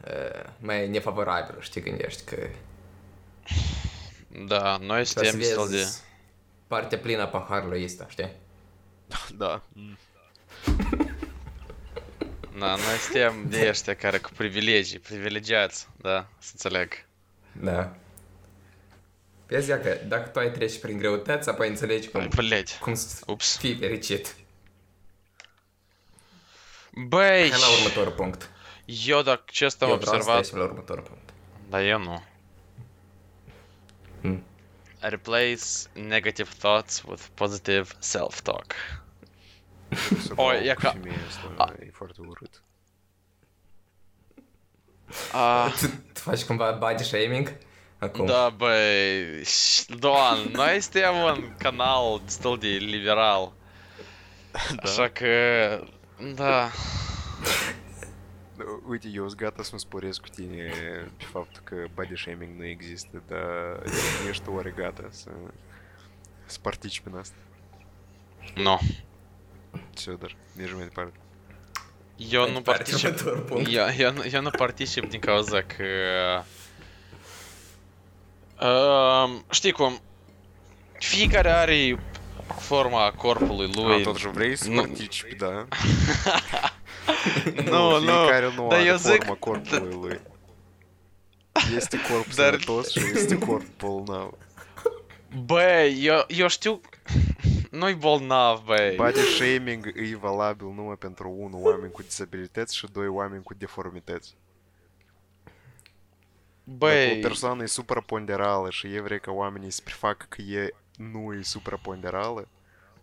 [0.07, 2.37] uh, mai nefavorabilă, știi, gândești că
[4.47, 5.87] da, noi suntem destul de...
[6.67, 8.31] Partea plină a paharului este, știi?
[9.37, 9.63] Da.
[12.59, 17.05] Da, noi suntem de ăștia care cu privilegii, privilegiați, da, să înțeleg.
[17.53, 17.97] Da.
[19.47, 22.79] Vezi, că dacă tu ai treci prin greutăți, apoi înțelegi cum, Bleci.
[22.79, 23.57] cum Ups.
[23.57, 24.37] fii fericit.
[26.93, 27.51] Băi!
[27.51, 28.51] Hai la următorul punct.
[28.85, 30.53] Eu, dacă ce am observat...
[30.53, 31.33] Eu la următorul punct.
[31.69, 32.23] Dar eu nu.
[35.09, 35.15] Hmm.
[35.15, 38.75] Replace negative thoughts with positive self-talk.
[40.21, 42.63] Să O, dau e cu ca- femeia asta, e foarte urât.
[45.33, 47.57] Ah, Tu, tu faci cumva body shaming?
[47.99, 48.27] Acum.
[48.27, 53.53] da, băi, ș- Doan, noi suntem un canal destul de liberal.
[54.83, 55.29] Așa că,
[56.35, 56.71] da,
[58.89, 60.71] Uite, eu sunt gata să mă sporesc cu tine
[61.17, 63.83] pe faptul că body shaming nu există, dar
[64.29, 65.31] ești oare gata să,
[66.47, 67.35] să participi în asta?
[68.55, 68.81] nu.
[69.95, 71.19] Țodor, mergem mai departe.
[72.17, 73.19] Eu Mai nu particip.
[73.69, 75.85] Eu, eu, eu nu particip din cauza că...
[78.67, 80.01] Um, știi cum?
[80.99, 81.99] Fiecare are
[82.59, 84.01] forma corpului lui.
[84.01, 85.67] A, totuși vrei să nu- participi, da?
[87.65, 87.99] Nu, nu.
[87.99, 90.21] Fiecare nu Dar are eu zic- forma corpului lui.
[91.77, 94.31] Este corp Dar- sănătos și este corp bolnav.
[95.45, 96.81] Băi, eu, eu știu...
[97.71, 98.95] Nu-i bolnav, băi.
[98.97, 104.37] Body shaming e valabil numai pentru unu oameni cu disabilități și doi oameni cu deformități.
[106.65, 110.75] Dacă Băi, o persoană e supraponderală și e vrei ca oamenii să prefacă că e
[110.97, 112.49] nu e supraponderală,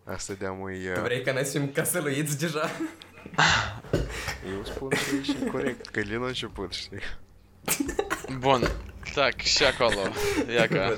[0.03, 0.45] asta de
[0.85, 0.91] e...
[0.93, 2.69] Tu vrei ca noi să fim casăluiți deja?
[4.52, 7.00] Eu spun că e și corect, că Lina a început, știi?
[8.38, 8.70] bun.
[9.14, 10.00] Так, și acolo.
[10.54, 10.96] Ia ca.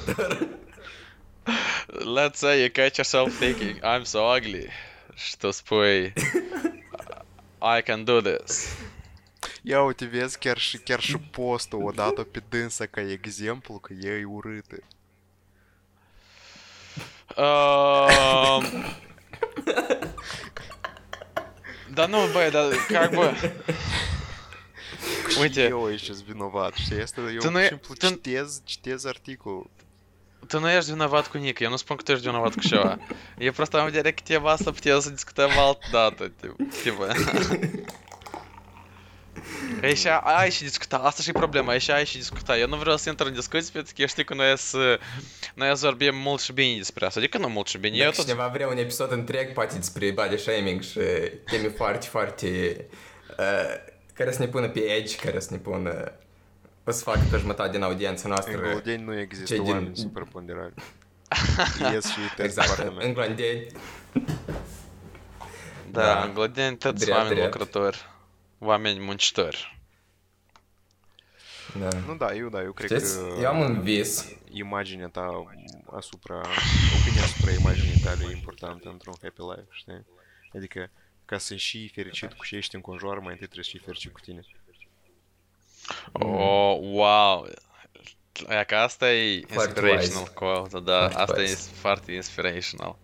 [2.16, 4.68] Let's say you catch yourself thinking, I'm so ugly.
[5.14, 6.12] Și tu spui,
[7.78, 8.76] I can do this.
[9.62, 13.92] Ia uite, vezi, chiar și, chiar și postul o dată pe dânsa ca exemplu că
[13.92, 14.76] e urâtă.
[17.36, 18.64] Um...
[21.93, 23.51] Da nu, băi, dar как бы...
[25.39, 27.01] Uite, Eu aici sunt vinovat, știi?
[27.01, 29.69] Asta eu Tu pur nu și e- simplu tu- citez, citez articolul.
[30.47, 32.97] tu nu ești vinovat cu nic, eu nu spun că tu ești vinovat cu ceva.
[33.37, 36.93] Eu просто am vedere că tema asta putem să discutăm altă dată, tip- tip.
[39.79, 42.57] Că aici ai și discuta, asta și e problema, aici ai și discuta.
[42.57, 44.99] Eu nu vreau să intru în discuții pentru că eu știu că noi să,
[45.53, 47.19] noi să vorbim mult și bine despre asta.
[47.19, 48.25] Adică nu mult și bine, eu Dacă tot...
[48.25, 50.99] cineva vrea un episod întreg, poate despre body shaming și
[51.45, 52.47] teme foarte, foarte...
[53.39, 56.11] Uh, care să ne pună pe edge, care să ne pună...
[56.87, 58.57] O să facă pe jumătate din audiența În noastră.
[58.57, 60.73] Golodeni nu există cei din- oameni supraponderali.
[61.93, 63.11] Ies și test Exact, partea în mea.
[63.11, 63.67] Glondeni.
[65.91, 66.23] Da, Da.
[66.23, 67.53] în Glodeni toți Drept, oameni drept.
[67.53, 68.05] lucrători,
[68.59, 69.79] oameni muncitori.
[71.79, 71.87] Da.
[72.07, 74.25] Nu, da, eu, da, eu cred Știți, că eu am un vis.
[74.49, 75.43] imaginea ta
[75.95, 76.35] asupra,
[77.01, 80.05] opinia asupra imaginii tale e importantă într-un happy life, știi?
[80.55, 80.89] Adică,
[81.25, 84.19] ca să și fericit cu ce ești înconjoară, mai întâi trebuie să fii fericit cu
[84.19, 84.45] tine.
[86.11, 87.47] Oh, wow!
[88.47, 90.33] Aia că asta e Foarte inspirational wise.
[90.33, 91.69] quote, da, Foarte asta e wise.
[91.73, 92.97] foarte inspirational.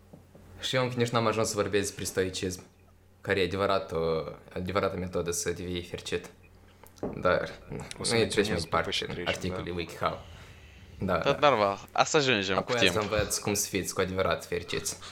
[0.61, 2.63] Și eu încă nici n-am ajuns să vorbesc despre stoicism,
[3.20, 4.22] care e adevărat o,
[4.54, 6.30] adevărată metodă să devii fericit.
[7.16, 7.50] Dar
[7.98, 10.20] O să noi trecem menționez mai departe după ce în trecem, articolul WikiHow.
[10.98, 11.48] Da, Tot da.
[11.48, 12.92] normal, asta ajungem cu Apoi timp.
[12.92, 14.98] să învăț cum să fiți cu adevărat fericiți.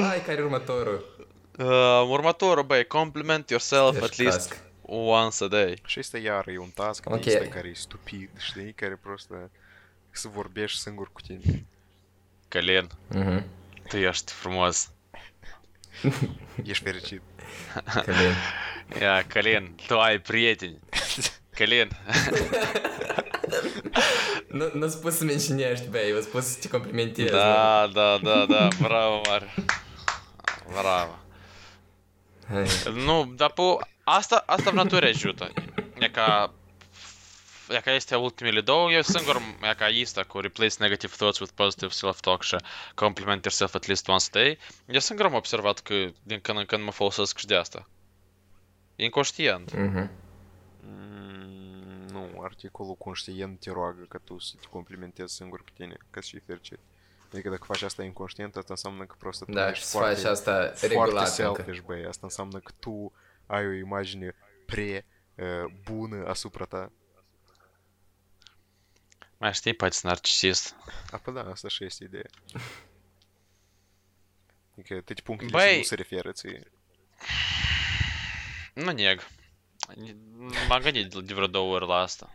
[0.00, 1.26] Hai, care e următorul?
[1.58, 4.62] Uh, următorul, băi, compliment yourself Ești at least task.
[4.82, 5.78] once a day.
[5.86, 7.12] Și este iar e un task Ok.
[7.14, 7.32] okay.
[7.32, 8.72] de ăsta care e stupid, știi?
[8.72, 9.50] Care просто
[10.10, 11.64] să vorbești singur cu tine.
[12.48, 13.44] Călin, Mhm.
[13.89, 14.91] Tu ești frumos.
[16.63, 17.21] Ești fericit.
[18.05, 18.33] Călin.
[19.01, 20.79] Ia, Călin, tu ai prieteni.
[21.55, 21.89] Călin.
[24.47, 27.29] Nu, nu spus să menționești, băi, eu spus să te complimentez.
[27.29, 29.53] Da, da, da, da, bravo, mare.
[30.81, 31.19] Bravo.
[32.47, 32.67] Hai.
[32.93, 33.61] Nu, dar pe
[34.03, 35.51] asta, asta v natură ajută.
[35.99, 36.53] E ca
[37.68, 39.36] e ca este ultimele două, eu singur,
[39.70, 42.56] e ca asta cu replace negative thoughts with positive self-talk și
[42.94, 46.64] compliment yourself at least once a day, eu singur am observat că din când în
[46.64, 47.88] când mă folosesc și de asta.
[48.96, 49.74] E inconștient.
[49.76, 50.10] Mhm.
[50.80, 56.20] Mm, Nu, articolul conștient te roagă ca tu să te complimentezi singur pe tine, ca
[56.20, 56.78] să fii fericit.
[57.32, 60.22] Adică dacă faci asta inconștient, asta înseamnă că просто tu Da, ești și să faci
[60.24, 61.52] asta foarte regulat încă.
[61.62, 62.04] selfish, băi.
[62.04, 63.12] Asta înseamnă că tu
[63.46, 64.34] ai o imagine
[64.66, 66.92] pre uh, bună asupra ta.
[69.39, 70.75] Mai știi, poate sunt narcisist.
[71.11, 72.29] A, păi da, asta și este ideea.
[74.71, 76.71] Adică toate punctele Băi- nu se referă ție.
[78.73, 79.27] Nu neg.
[80.67, 82.29] M-am gândit de vreo două ori la asta.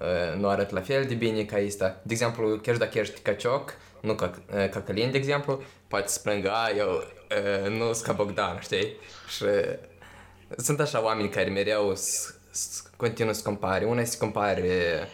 [0.00, 2.00] uh, nu arăt la fel de bine ca asta.
[2.02, 6.20] De exemplu, chiar dacă ești cacioc, nu ca, uh, ca Călin, de exemplu, poate să
[6.20, 8.96] plângă, a, eu uh, nu sunt ca Bogdan, știi?
[9.28, 9.74] Și uh,
[10.56, 13.84] sunt așa oameni care mereu s- s- continuă să compare.
[13.84, 15.08] Una se compare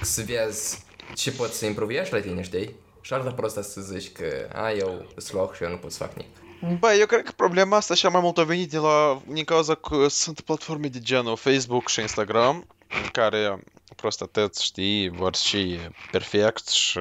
[0.00, 2.74] să vezi ce poți să improviești la tine, știi?
[3.00, 5.98] Și alta prosta să zici că a, eu sunt loc și eu nu pot să
[6.04, 6.36] fac nimic.
[6.78, 9.74] Bă, eu cred că problema asta cea mai mult a venit de la, din cauza
[9.74, 12.66] că sunt platforme de genul Facebook și Instagram,
[13.02, 13.62] în care
[13.96, 15.78] prost atât, știi, vor și
[16.10, 16.98] perfect și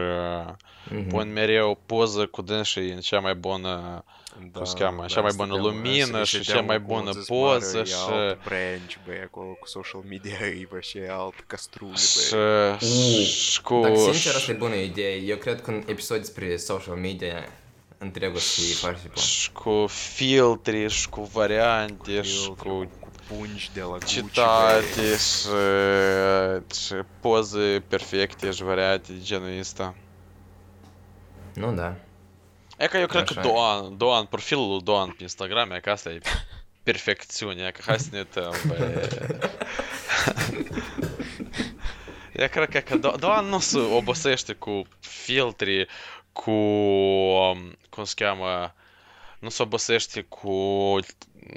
[0.91, 1.07] Mhm.
[1.07, 4.03] pun mereu poză cu dânsii în cea mai bună,
[4.51, 7.93] da, cum se cheamă, așa da, mai bună lumină și cea mai bună poză și...
[8.09, 11.91] alt branch, bă, acolo cu social media e, bă, și alt castrul,
[12.31, 12.77] bă.
[12.79, 13.79] Și cu...
[13.81, 15.15] Dacă sincer, asta e bună idee.
[15.15, 17.49] Eu cred că un episod despre social media
[17.97, 19.17] întregul să fie participat.
[19.17, 22.89] Și cu filtre, și cu variante, și cu
[23.27, 29.95] pungi de la Gucci, Citate și, și poze perfecte și variate de genul ăsta.
[31.53, 31.95] Nu da.
[32.79, 36.19] Ека јо крак Доан, Доан, профил Доан по Инстаграме, ека се
[36.87, 38.45] перфекционија, ека хасните,
[42.39, 45.89] Ја крак ека Доан носу обосеште ку филтри,
[46.31, 46.55] ку,
[47.91, 48.71] кон скјама,
[49.43, 51.01] носу обосеште ку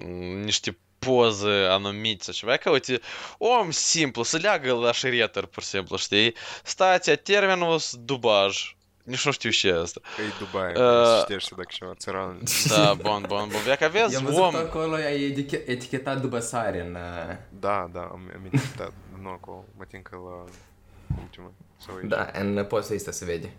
[0.03, 3.01] ништи poză anumiți și că uite,
[3.39, 6.35] om simplu, să leagă la șirieter, pur și simplu, știi?
[6.63, 8.75] Stația, termenul, dubaj.
[9.03, 10.01] Nici nu știu ce e asta.
[10.17, 12.39] Că e Dubai, Uh, băi, citește dacă ceva țăran.
[12.69, 13.61] Da, bun, bun, bun.
[13.67, 14.55] Dacă aveți Eu am văzut om...
[14.57, 16.95] acolo, ai etiche- etichetat după sare în...
[16.95, 18.93] uh, Da, da, am, am etichetat.
[19.23, 20.45] Nu acolo, mă tin că la
[21.21, 21.51] ultima.
[21.87, 22.09] Sau aici.
[22.09, 23.53] Da, în postul ăsta se vede.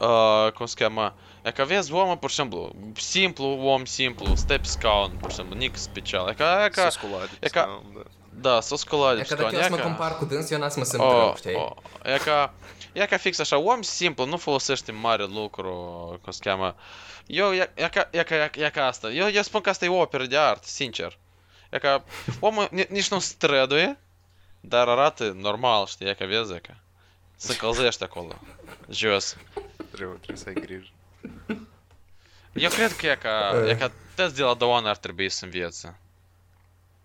[0.00, 1.14] Uh, cum se cheamă?
[1.42, 5.56] Dacă aveți om, pur și simplu, simplu, om simplu, stai pe scaun, pur și simplu,
[5.56, 6.28] nic special.
[6.28, 8.50] E ca, e Să ca, sculade e ca- scaun, da.
[8.50, 9.62] da, să scola de E pe că dacă scaun.
[9.62, 11.34] eu să E mă ca, compar cu dâns, eu n-am să mă simt oh, rău,
[11.36, 11.54] știi?
[11.54, 11.70] oh,
[12.14, 12.54] e ca,
[13.02, 15.72] e ca fix așa, om simplu, nu folosește mare lucru,
[16.22, 16.74] cum se cheamă.
[17.26, 19.10] Eu, e, e, ca, e, ca, e, ca- e ca asta.
[19.10, 21.18] Eu, eu spun că asta e o operă de artă, sincer.
[21.70, 22.04] E ca,
[22.40, 23.98] omul ni- nici nu străduie,
[24.60, 26.76] dar arată normal, știi, e ca vezi, e ca.
[27.36, 28.38] Se încălzește acolo,
[28.90, 29.36] jos.
[29.90, 30.88] Trebuie, trebuie să ai grijă.
[32.52, 35.98] Eu cred că e ca, e ca toți de la Doan ar trebui să învețe.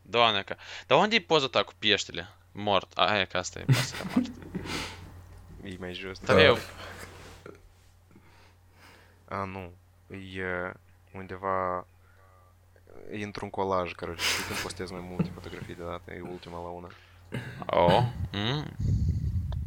[0.02, 0.56] Doan e ca...
[0.88, 2.30] Dar unde e poza ta cu peștele?
[2.52, 2.92] Mort.
[2.98, 4.32] A, că asta e pasărea mort.
[5.64, 6.20] E mai jos.
[6.20, 6.58] Treu.
[9.28, 9.36] Da.
[9.36, 9.72] A, nu.
[10.10, 10.72] E
[11.14, 11.88] undeva...
[13.12, 16.90] E într-un colaj, care știi când postez mai multe fotografii deodată, e ultima la una.
[17.66, 18.04] Oh.
[18.32, 18.66] Mm.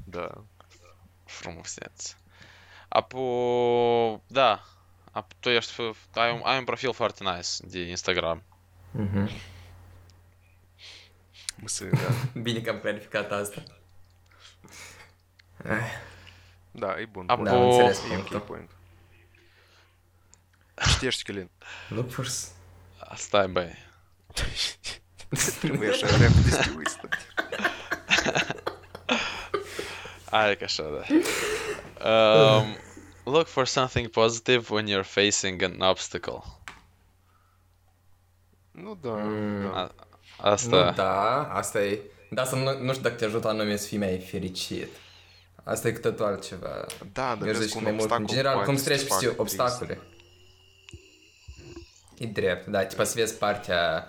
[0.05, 0.45] Da.
[1.25, 2.15] Frumuseț.
[2.89, 4.23] Apo...
[4.27, 4.65] Da.
[5.11, 5.83] Apo, tu ești...
[6.15, 8.43] Ai un, ai un profil foarte nice de Instagram.
[8.91, 9.19] Mhm.
[9.19, 9.29] Mm
[12.43, 13.63] Bine că am clarificat asta.
[16.71, 17.25] Da, e bun.
[17.29, 17.49] A, point.
[17.51, 18.41] Da, am înțeles E ok punctul.
[18.41, 18.71] point.
[20.89, 21.51] Citești, Călin.
[21.89, 22.27] Look for...
[22.27, 22.51] s-
[23.15, 23.75] Stai, băi.
[25.61, 26.97] Trebuie așa repede să te uiți.
[27.03, 27.09] da.
[30.31, 31.15] Hai că așa, da.
[32.11, 32.77] Um,
[33.25, 36.43] look for something positive when you're facing an obstacle.
[38.71, 39.63] Nu, da, Mm.
[39.63, 39.79] da.
[39.79, 39.95] A-
[40.51, 40.85] Asta...
[40.85, 42.01] Nu, da, asta e...
[42.31, 44.89] Da, să nu, nu știu dacă te ajută anume să fii mai fericit.
[45.67, 46.87] Asta e cu totul altceva.
[47.12, 48.83] Da, dar Eu vezi zic că un mai mult, în obstacol general, poate cum să
[48.83, 49.99] să treci te peste facă obstacole.
[52.19, 54.09] E drept, da, tipa să vezi partea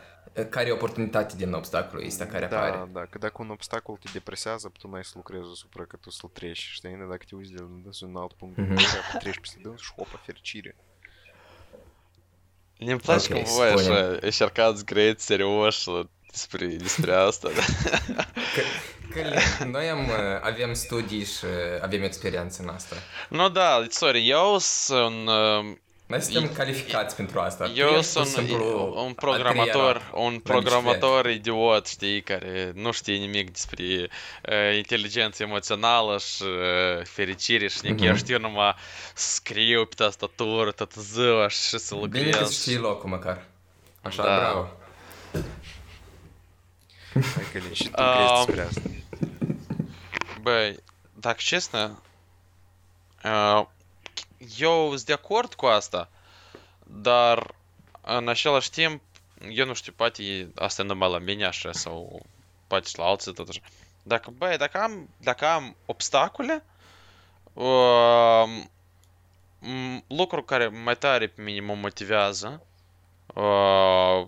[0.49, 2.89] care e oportunitate din obstacolul ăsta care da, apare.
[2.93, 6.30] da, că dacă un obstacol te depresează, tu n-ai să lucrezi asupra că tu să-l
[6.34, 6.89] treci, știi?
[6.97, 8.70] Dar dacă te uiți de de un alt punct de Mhm.
[8.70, 10.76] vedere, tu treci peste dâns și opa, fericire.
[12.78, 13.91] Ne-mi place Ok, cum voi spunem.
[13.91, 15.86] așa încercați grăiți serios
[16.32, 17.64] despre, despre asta, da?
[19.14, 19.22] Că,
[19.58, 22.95] că noi am, uh, avem studii și uh, avem experiență în asta.
[23.30, 25.28] Nu, da, sorry, eu sunt...
[25.28, 27.66] uh, Noi suntem calificați pentru asta.
[27.66, 31.88] Tu Eu ești pur și sunt simplu un a programator, treia un la programator idiot,
[31.88, 38.10] știi, care nu știe nimic despre uh, inteligență emoțională și uh, fericire și nici eu
[38.12, 38.18] Mhm.
[38.18, 38.76] știu numai
[39.14, 42.60] să scriu pe tastatură toată ziua și să Bine că lucrez.
[42.60, 43.43] știi locul măcar.
[44.01, 44.38] Așa, Da.
[44.38, 44.68] bravo.
[47.12, 48.80] Hai, Călin, și tu Um, crezi despre asta.
[50.43, 50.76] Băi,
[51.14, 52.03] dacă честно,
[53.24, 53.66] uh,
[54.59, 56.09] eu sunt de acord cu asta,
[56.87, 57.55] dar
[58.01, 59.03] în același timp,
[59.51, 62.26] eu nu știu, poate asta e numai la mine așa sau
[62.66, 63.61] poate și la alții tot așa.
[64.03, 66.64] Dacă, băi, dacă am, dacă am obstacole,
[67.53, 68.62] uh,
[69.61, 72.62] m- lucruri care mai tare pe mine mă motivează,
[73.35, 74.26] uh,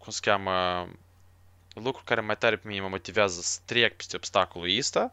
[0.00, 0.88] cum se cheamă,
[1.74, 5.12] lucru care mai tare pe mine mă motivează să trec peste obstacolul ăsta.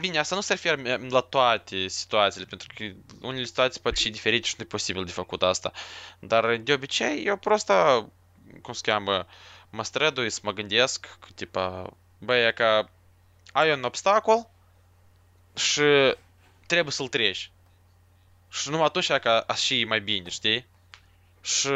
[0.00, 2.84] Bine, asta nu se referă la toate situațiile, pentru că
[3.26, 5.72] unele situații pot fi diferite și nu e posibil de făcut asta.
[6.18, 8.08] Dar de obicei eu prosta,
[8.62, 9.26] cum se cheamă,
[9.70, 12.90] mă strădui mă gândesc, că, tipa, băi, ca
[13.52, 14.48] ai un obstacol
[15.54, 15.82] și
[16.66, 17.50] trebuie să-l treci.
[18.48, 20.66] Și numai atunci că așa e mai bine, știi?
[21.40, 21.68] Și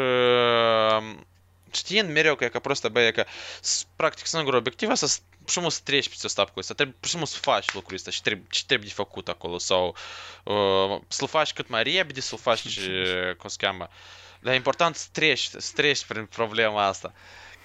[1.75, 3.25] știin mereu că e ca prostă băie, că
[3.95, 5.07] practic singurul obiectiv asta
[5.47, 8.21] și mă să treci peste stapul ăsta, trebuie și mă să faci lucrul ăsta și
[8.21, 9.95] trebuie, ce trebuie de făcut acolo sau
[10.43, 12.79] uh, să-l faci cât mai repede, să-l faci,
[13.39, 13.89] cum se cheamă,
[14.39, 17.13] dar e important să treci, să treci prin problema asta.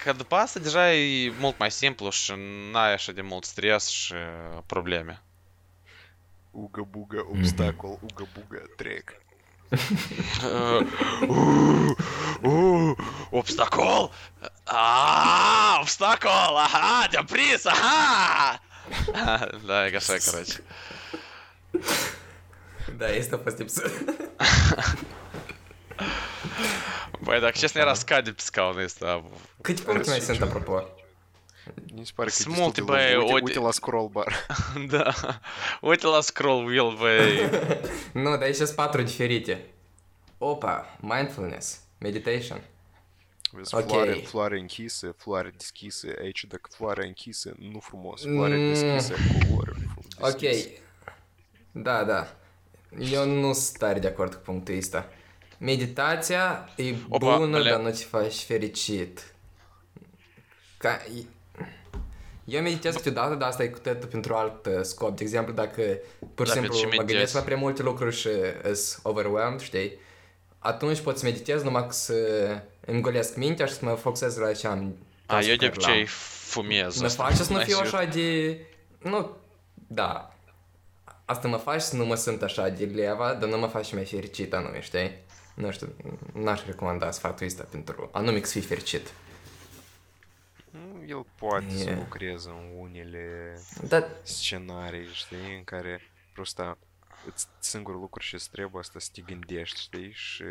[0.03, 2.33] Că după asta deja e mult mai simplu și
[2.71, 4.13] n-ai așa de mult stres și
[4.65, 5.23] probleme.
[6.51, 7.37] Uga-buga, mhm.
[7.37, 9.20] obstacol, uga-buga, trec.
[13.31, 14.11] Обстакол!
[14.65, 16.57] Обстакол!
[16.57, 17.65] Ага, сюрприз!
[17.65, 18.59] Ага!
[19.63, 20.59] Да, я гасай, короче.
[22.87, 23.79] Да, есть на постепс.
[27.21, 29.21] Vai tā, kas nesnē raskādības kalnīs tā.
[29.63, 31.00] Kad punkts mēs esam tā propos?
[32.27, 34.33] Smultipay Utila Scroll Bar.
[34.89, 35.13] Да,
[35.81, 37.91] Utila Scroll Wheelway.
[38.13, 39.65] Ну, да еще с патруль ферите.
[40.39, 42.61] Опа, mindfulness, meditation.
[43.71, 44.23] Окей.
[44.23, 49.15] Floare închise, floare deschise, aici dacă floarea închisă, nu frumos, floare deschise,
[49.47, 49.71] culoare
[50.19, 50.41] Ok.
[51.71, 52.35] Da, da.
[52.99, 55.09] Eu nu sunt tare de acord cu punctul ăsta.
[55.57, 57.69] Meditația e Opa, bună, ale...
[57.69, 59.35] dar nu te faci fericit.
[60.77, 61.01] Ca,
[62.51, 65.15] Eu meditez câteodată, dar asta e cu totul pentru alt uh, scop.
[65.17, 65.81] De exemplu, dacă
[66.35, 67.35] pur și Da, simplu și mă gândesc meditezi.
[67.35, 68.27] la prea multe lucruri și
[68.63, 69.91] îs overwhelmed, știi?
[70.59, 72.13] Atunci pot să meditez numai că să
[72.85, 74.95] îmi golesc mintea și să mă focusez la ce am.
[75.25, 76.05] A, eu de care obicei l-am.
[76.07, 76.99] fumez.
[76.99, 77.23] Mă asta.
[77.23, 77.93] face să nu N-ai fiu știut?
[77.93, 78.57] așa de...
[78.97, 79.37] Nu,
[79.87, 80.35] da.
[81.25, 84.05] Asta mă face să nu mă sunt așa de leva, dar nu mă face mai
[84.05, 85.11] fericit anume, știi?
[85.53, 85.95] Nu știu,
[86.33, 89.07] n-aș recomanda sfatul ăsta pentru anume să fii fericit
[91.00, 91.94] Nu, el poate să E.
[91.94, 93.54] lucreze în unele
[93.88, 96.00] Dar, scenarii, știi, în care
[96.32, 96.78] просто
[97.26, 100.44] îți singurul lucru ce îți trebuie asta să te gândești, știi, și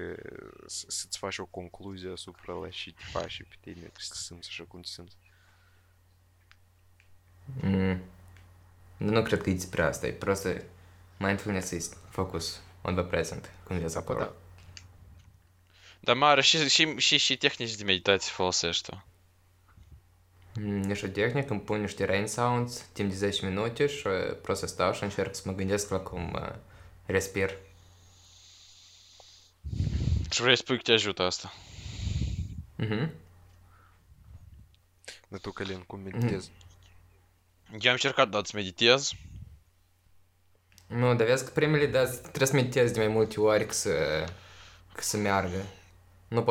[0.65, 4.47] să- să-ți faci o concluzie asupra la și te face pe tine, să te simți
[4.49, 5.15] așa cum te simți.
[7.61, 8.01] mm,
[8.97, 10.47] nu cred că e despre asta, e prost
[11.17, 14.31] mindfulness is focus on the present, cum vezi acolo.
[15.99, 18.89] Dar mare, și, și, și, și tehnici de meditație folosești
[20.60, 20.66] tu.
[20.68, 24.36] Mm, Ești o tehnică, îmi pun niște rain sounds timp de 10 minute și uh,
[24.42, 26.54] prost să stau și încerc să mă gândesc la cum uh,
[27.06, 27.56] respir.
[30.30, 31.52] Și vrei să spui că te ajută asta.
[32.76, 33.10] Mhm.
[35.28, 36.50] De tu, Călin, cum meditezi?
[37.70, 39.12] Eu am încercat dat să meditez.
[40.86, 43.90] Nu, dar vezi că primele dăți trebuie să meditezi de mai multe ori ca să,
[44.92, 45.64] ca să meargă.
[46.30, 46.42] Nu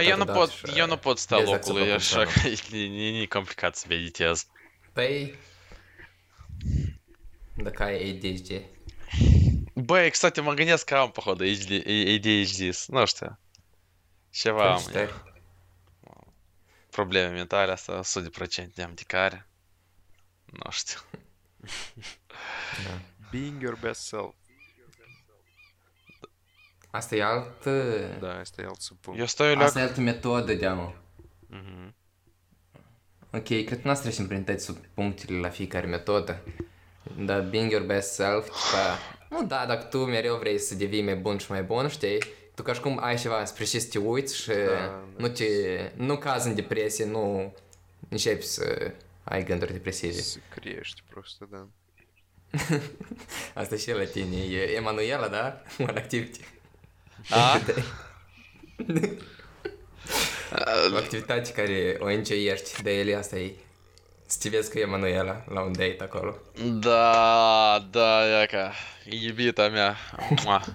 [0.00, 2.58] eu nu pot, și eu nu pot sta vezi locului, acceptă așa controlul.
[2.70, 4.46] că e, e, e complicat să meditez.
[4.92, 5.34] Păi...
[7.54, 8.62] Dacă ai ADHD.
[9.74, 13.38] Băi, кстати, mă gândesc că am, походу, ADHD, nu știu.
[14.30, 15.22] Ceva am, Felicitări.
[16.90, 19.48] probleme mentale, asta 100% am de care.
[20.44, 20.98] Nu știu.
[23.30, 24.34] Being your best self.
[26.91, 27.99] Asta e altă...
[28.19, 29.19] Da, asta e alt supunct.
[29.19, 29.67] Eu stau, eu leac...
[29.67, 30.95] Asta e altă metodă, deamă.
[31.47, 31.95] Mhm.
[33.33, 36.43] Ok, cred că n-ați trecem prin toate punctele la fiecare metodă.
[37.17, 38.97] Dar being your best self, tipa,
[39.29, 42.17] nu da, dacă tu mereu vrei să devii mai bun și mai bun, știi?
[42.55, 45.03] Tu ca și cum ai ceva spre ce să te uiți și da.
[45.17, 45.45] nu te,
[45.95, 47.53] nu cazi în depresie, nu
[48.09, 48.91] începi să
[49.23, 50.21] ai gânduri depresive.
[50.21, 51.67] Să crești просто, da.
[53.61, 55.61] Asta și la tine, e Emanuela, da?
[55.79, 56.39] One activity.
[57.30, 57.60] A?
[60.92, 63.52] O activitate care o înceiești, de ele asta e.
[64.26, 66.36] Să te vezi cu Emanuela la un date acolo.
[66.80, 68.72] Da, da, Iaca,
[69.04, 69.96] iubita mea.
[70.44, 70.62] Mua.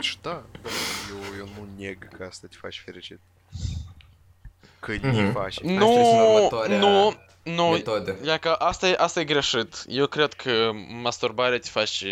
[0.00, 0.68] Și da, da,
[1.10, 3.20] eu, eu nu neg că asta te faci fericit.
[4.80, 5.06] Că Mhm.
[5.08, 5.54] ne faci.
[5.54, 6.78] trecem la Nu, următoarea
[7.54, 8.16] nu, nu, metodă.
[8.24, 9.82] Iaca, asta e, asta e greșit.
[9.86, 10.70] Eu cred că
[11.02, 12.06] masturbarea te face,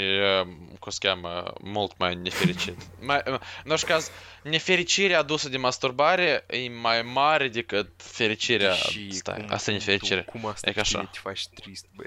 [0.44, 0.46] uh,
[0.78, 2.76] cum se cheamă, mult mai nefericit.
[3.00, 4.10] Mai, uh, în orice caz,
[4.42, 8.72] nefericirea adusă de masturbare e mai mare decât fericirea.
[8.72, 10.22] Și Stai, cum- asta e cum nefericire.
[10.22, 11.08] Tu, cum asta E ca știi, așa.
[11.12, 12.06] te faci trist, băi.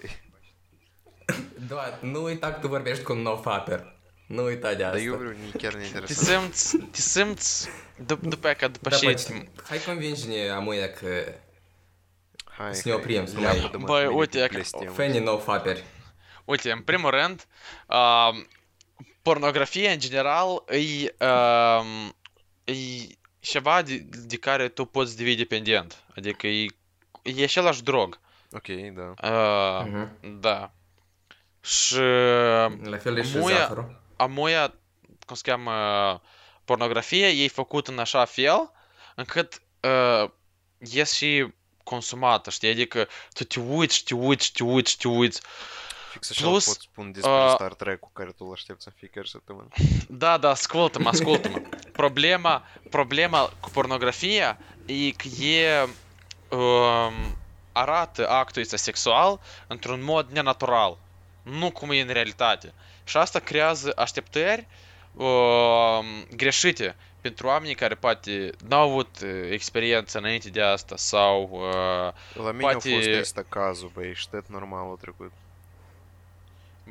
[1.68, 3.98] Da, nu uita că tu vorbești cu un nou faper.
[4.28, 4.98] Nu uita de asta.
[4.98, 6.54] Dar eu vreau, ni chiar Te neinteresant.
[6.54, 7.68] simți, te simți,
[8.02, 9.04] dup- după aia, că după Da, și...
[9.06, 11.08] bă, hai convinge-ne amuia că
[12.60, 14.54] Hai, Să ne oprim, să nu leapă mai- de mă- Băi, mine uite, de că-
[14.54, 14.92] blestem.
[14.94, 15.84] fanii nou faperi.
[16.46, 17.46] Uite, în primul rând,
[17.88, 18.30] uh,
[19.22, 21.86] pornografia, în general, e, uh,
[22.64, 22.74] e
[23.40, 26.04] ceva de, de care tu poți deveni dependent.
[26.16, 26.66] Adică e,
[27.24, 28.20] e același drog.
[28.52, 29.30] Ok, da.
[29.30, 30.40] Uh, Mhm.
[30.40, 30.72] Da.
[31.62, 31.96] Și
[32.84, 34.02] La fel e și Muia- zahărul.
[34.18, 34.74] a moia,
[35.26, 35.74] cum se cheamă,
[36.66, 38.72] pornografia, e făcut în așa fel
[39.16, 40.30] încât uh,
[40.80, 41.54] e și
[41.90, 42.70] consumată, știi?
[42.70, 45.42] Adică tu te uiți, și te uiți, și te uiți, și te uiți.
[46.12, 48.94] Fix așa Plus, pot spun despre uh, Star Trek cu care tu îl aștepți în
[48.98, 49.68] fiecare săptămână.
[50.24, 51.62] Da, da, ascultă-mă, ascultă-mă.
[51.92, 55.90] Problema, problema cu pornografia e că e
[56.50, 57.38] um,
[57.72, 60.98] arată actul ăsta sexual într-un mod nenatural.
[61.44, 62.74] Nu cum e în realitate.
[63.04, 64.68] Și asta creează așteptări
[65.14, 72.44] um, greșite pentru oamenii care poate n-au avut uh, experiență înainte de asta sau uh,
[72.44, 75.32] La mine Poate- a fost ăsta cazul, băi, și tot normal a trecut.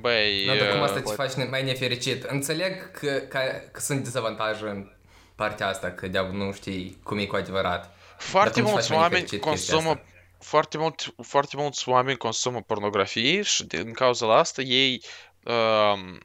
[0.01, 0.45] băi...
[0.47, 2.23] Da, dar cum uh, asta te poate- faci ne- mai nefericit?
[2.25, 3.39] Înțeleg că, că,
[3.73, 4.91] că sunt dezavantaje în
[5.35, 7.97] partea asta, că de nu știi cum e cu adevărat.
[8.19, 10.13] Foarte cum îți mulți faci mai oameni nefericit chestia consumă asta?
[10.39, 15.03] foarte, mult, foarte mulți oameni consumă pornografie și din cauza la asta ei
[15.43, 16.19] um,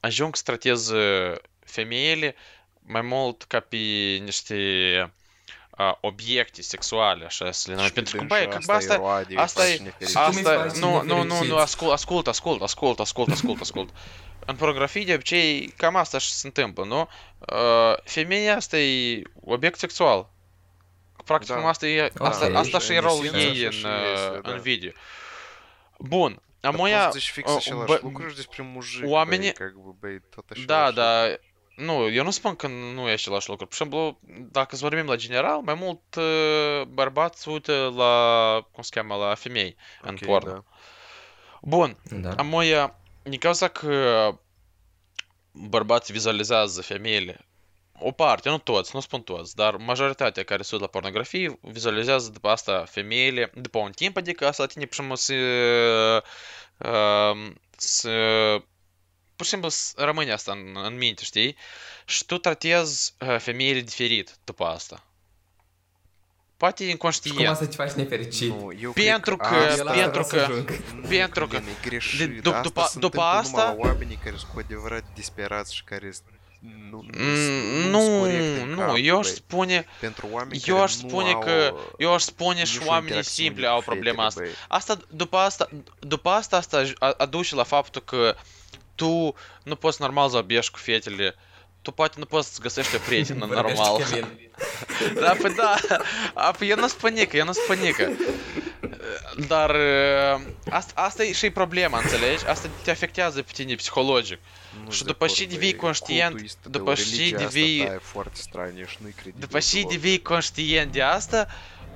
[0.00, 1.32] ajung să trateze
[1.64, 2.34] femeile
[2.86, 3.76] mai mult ca pe
[4.24, 4.54] niște
[5.78, 7.90] uh, obiecte sexuale, așa să le numim.
[7.90, 9.00] Pentru că, băi, asta,
[9.36, 10.06] asta e- cum îi
[10.44, 13.90] asta, nu, nu, nu, nu, ascult, ascult, ascult, ascult, ascult, ascult, ascult.
[14.46, 17.08] În pornografie, de obicei, cam asta și se întâmplă, nu?
[17.38, 20.30] Uh, femeia asta e obiect sexual.
[21.24, 21.68] Practic, Da.
[21.68, 22.54] asta e, asta, Ok.
[22.54, 24.90] asta și e rolul ei așa în, uh, în video.
[25.98, 26.42] Bun,
[26.76, 27.04] moia...
[27.04, 30.20] poți zici fix uh, același bă- lucru și despre mujic, oamenii- băi, как бы, băi,
[30.34, 30.62] tot așa.
[30.66, 31.22] Da, da.
[31.76, 33.66] Nu, eu nu spun că nu e același lucru.
[33.66, 34.18] Pur și simplu,
[34.50, 39.14] dacă să vorbim la general, mai mult uh, bărbați se uită la, cum se cheamă,
[39.14, 40.52] la femei în porno.
[40.52, 40.64] Da.
[41.62, 42.34] Bun, Da.
[42.36, 44.38] Amoia, din cauza că
[45.52, 47.46] bărbații vizualizează femeile,
[47.98, 52.30] o parte, nu toți, nu spun toți, dar majoritatea care se uită la pornografie vizualizează
[52.30, 55.34] după asta femeile, după un timp, adică asta tine pur și simplu să,
[56.78, 58.10] uh, să
[59.44, 61.56] pur și simplu să rămâne asta în, în minte, știi?
[62.04, 65.04] Și tu tratezi uh, femeile diferit după asta.
[66.56, 67.48] Poate Și cum inconștient.
[67.48, 68.48] asta te faci nefericit?
[68.48, 71.00] Nu, eu Pentru cred că- asta- Eu la pentru asta vreau să că- ajung.
[71.02, 72.18] Nu, pentru că- Călin, e greșit.
[72.18, 75.04] de- dup- Asta după- se după întâmplă asta- numai la oamenii care sunt cu adevărat
[75.14, 76.28] disperați și care sunt-
[76.90, 79.34] nu, Mm, nu, Nu, corect în nu, cap, eu aș băi.
[79.34, 82.76] spune, Pentru oameni eu care aș nu spune au, că, uh, eu aș spune și
[82.78, 84.40] nici o oamenii interacțiune simpli cu au fetele, problema asta.
[84.40, 84.50] băi.
[84.68, 85.68] Asta, după asta,
[86.00, 88.36] după asta, asta aj- a- aduce la faptul că
[88.94, 91.34] tu nu poți normal să abiești cu fetele
[91.82, 93.64] tu poate nu poți să găsești o prietenă normal.
[95.20, 95.74] Da, păi da,
[96.34, 98.10] a, păi eu nu sunt panică, eu nu sunt panică.
[99.46, 102.46] Dar uh, asta, asta e și problema, înțelegi?
[102.46, 104.38] Asta te afectează pe tine psihologic.
[104.84, 107.86] Nu Și după băi, devii conștient, după o devii- e și credibil
[109.38, 109.90] După deloc.
[109.90, 111.46] devii conștient de asta,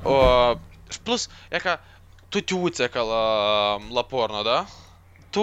[0.03, 0.53] uh,
[0.89, 1.85] și plus, e ca,
[2.29, 4.67] tu te uiți ca la, la porno, da?
[5.31, 5.43] tu,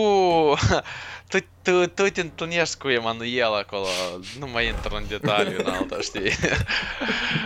[1.27, 3.87] tu, tu, tu te întâlnești cu Emanuel acolo,
[4.39, 6.31] nu mai intră în detaliu în alta, știi?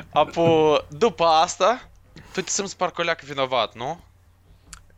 [0.10, 1.90] Apoi, după asta,
[2.34, 4.04] tu te simți parcă leac vinovat, nu?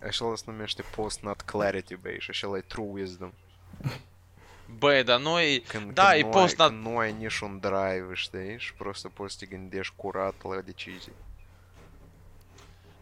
[0.08, 3.32] Așa se numește post not clarity, băi, și așa true wisdom.
[4.78, 5.64] Băi, dar noi...
[5.66, 6.68] Da, când e post not...
[6.68, 8.56] Când nu ai niciun drive, știi?
[8.58, 11.12] Și prost poți să te gândești curat la decizii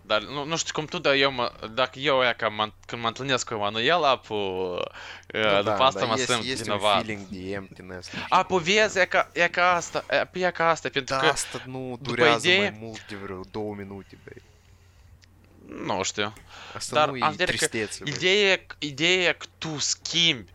[0.09, 3.01] dar nu, nu știu cum tu, dar eu mă, dacă eu e ca mă, când
[3.01, 4.37] mă întâlnesc cu Emanuel, apoi,
[5.33, 6.95] uh, după asta mă este, simt este vinovat.
[6.97, 8.11] un feeling de emptiness.
[8.13, 8.57] nu știu A, cum.
[8.61, 11.61] vezi, e ca, e ca asta, e, păi e ca asta, pentru Da, că, asta
[11.65, 14.41] nu durează idee- mai mult de vreo două minute, băi.
[15.85, 16.33] nu știu,
[16.75, 18.13] Asta Dar nu e am vedere că tristețe, băi.
[18.13, 20.51] ideea, e- ideea e că tu schimbi,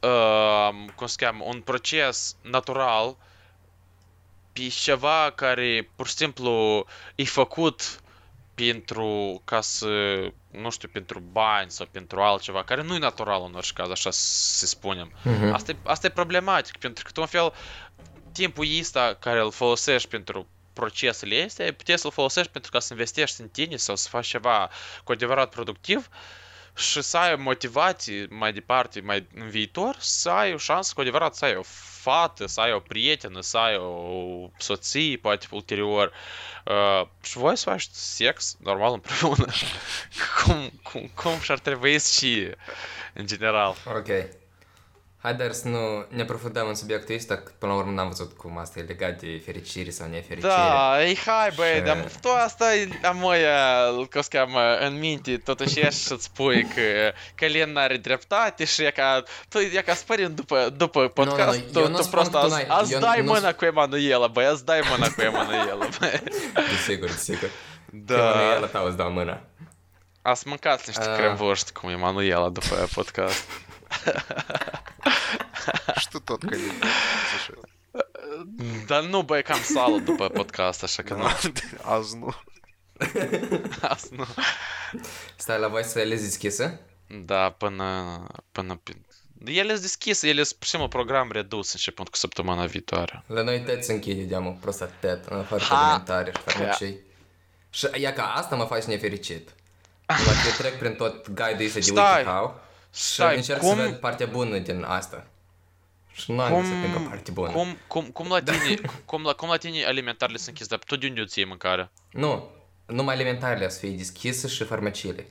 [0.00, 3.16] uh, cum se cheamă, un proces natural
[4.52, 6.84] pe ceva care, pur și simplu,
[7.14, 7.98] e făcut
[8.54, 9.86] pentru, ca să,
[10.50, 14.10] nu știu, pentru bani sau pentru altceva, care nu e natural în orice caz, așa
[14.10, 15.12] să spunem.
[15.22, 15.52] Mhm.
[15.52, 17.52] Asta e, asta e problematic, pentru că tu, în fel,
[18.32, 23.40] timpul ăsta care îl folosești pentru procesele astea, puteți să-l folosești pentru ca să investești
[23.40, 24.70] în tine sau să faci ceva
[25.04, 26.08] cu adevărat productiv
[26.76, 31.00] și să ai o motivație mai departe, mai în viitor, să ai o șansă cu
[31.00, 31.62] adevărat să ai o
[32.00, 36.12] fată, să ai o prietenă, să ai o soție, poate ulterior.
[36.64, 39.46] Uh, și voi să faceți sex normal împreună.
[40.44, 42.50] cum, cum, cum și-ar trebui și
[43.12, 43.76] în general.
[43.86, 44.08] Ok.
[45.24, 48.36] Hai, dar să nu ne aprofundăm în subiectul ăsta, că până la urmă n-am văzut
[48.36, 50.48] cum asta e legat de fericire sau nefericire.
[50.52, 54.98] Da, ei hai băi, Și- dar tu asta e a moia, cum se cheamă, în
[54.98, 59.94] minte, totuși ești să-ți spui că Călin n-are dreptate și e ca, tu e ca
[59.94, 62.66] spărin după, după podcast, nu, eu tu, nu tu spun prost că tu azi, n-ai-
[62.68, 66.22] azi eu dai nu mâna sp- cu Emanuela, băi, azi dai mâna cu Emanuela, băi.
[66.70, 67.48] Desigur, desigur.
[67.90, 68.16] Da.
[68.16, 69.40] Da, el ta îți dau mâna.
[70.22, 71.16] ați mâncat niște Ah.
[71.16, 73.44] cremvoști cu Emanuela după podcast.
[75.96, 76.56] Și tu tot că
[77.36, 77.52] așa.
[78.86, 81.24] Dar nu, băi, cam sală după podcast, așa că nu,
[81.82, 82.34] Azi nu.
[83.80, 84.26] azi nu.
[85.36, 86.80] Stai la voi să le deschisă?
[87.24, 87.86] Da, până,
[88.52, 89.00] până, pe-
[89.44, 93.22] ele sunt deschise, ele sunt, pur și simplu, program redus începând cu săptămâna viitoare.
[93.26, 95.76] La noi tot se închide deamul prost tet, în afară de Ha!
[95.84, 96.98] alimentare și farmacii.
[97.70, 99.50] Și ia ca asta mă face nefericit.
[100.06, 102.24] Dacă eu trec prin tot guide-ul ăsta de Stai!
[102.94, 105.26] WikiHow și Stai, încerc cum- să văd partea bună din asta.
[106.12, 107.50] Și nu am Cum, găsit încă partea bună.
[107.52, 110.96] cum, cum, cum la tine, cum, la, cum la tine alimentarele sunt închise, dar tu
[110.96, 111.90] de unde îți iei mâncare?
[112.10, 112.50] Nu,
[112.86, 115.26] numai alimentarele să fie deschise și farmaciile.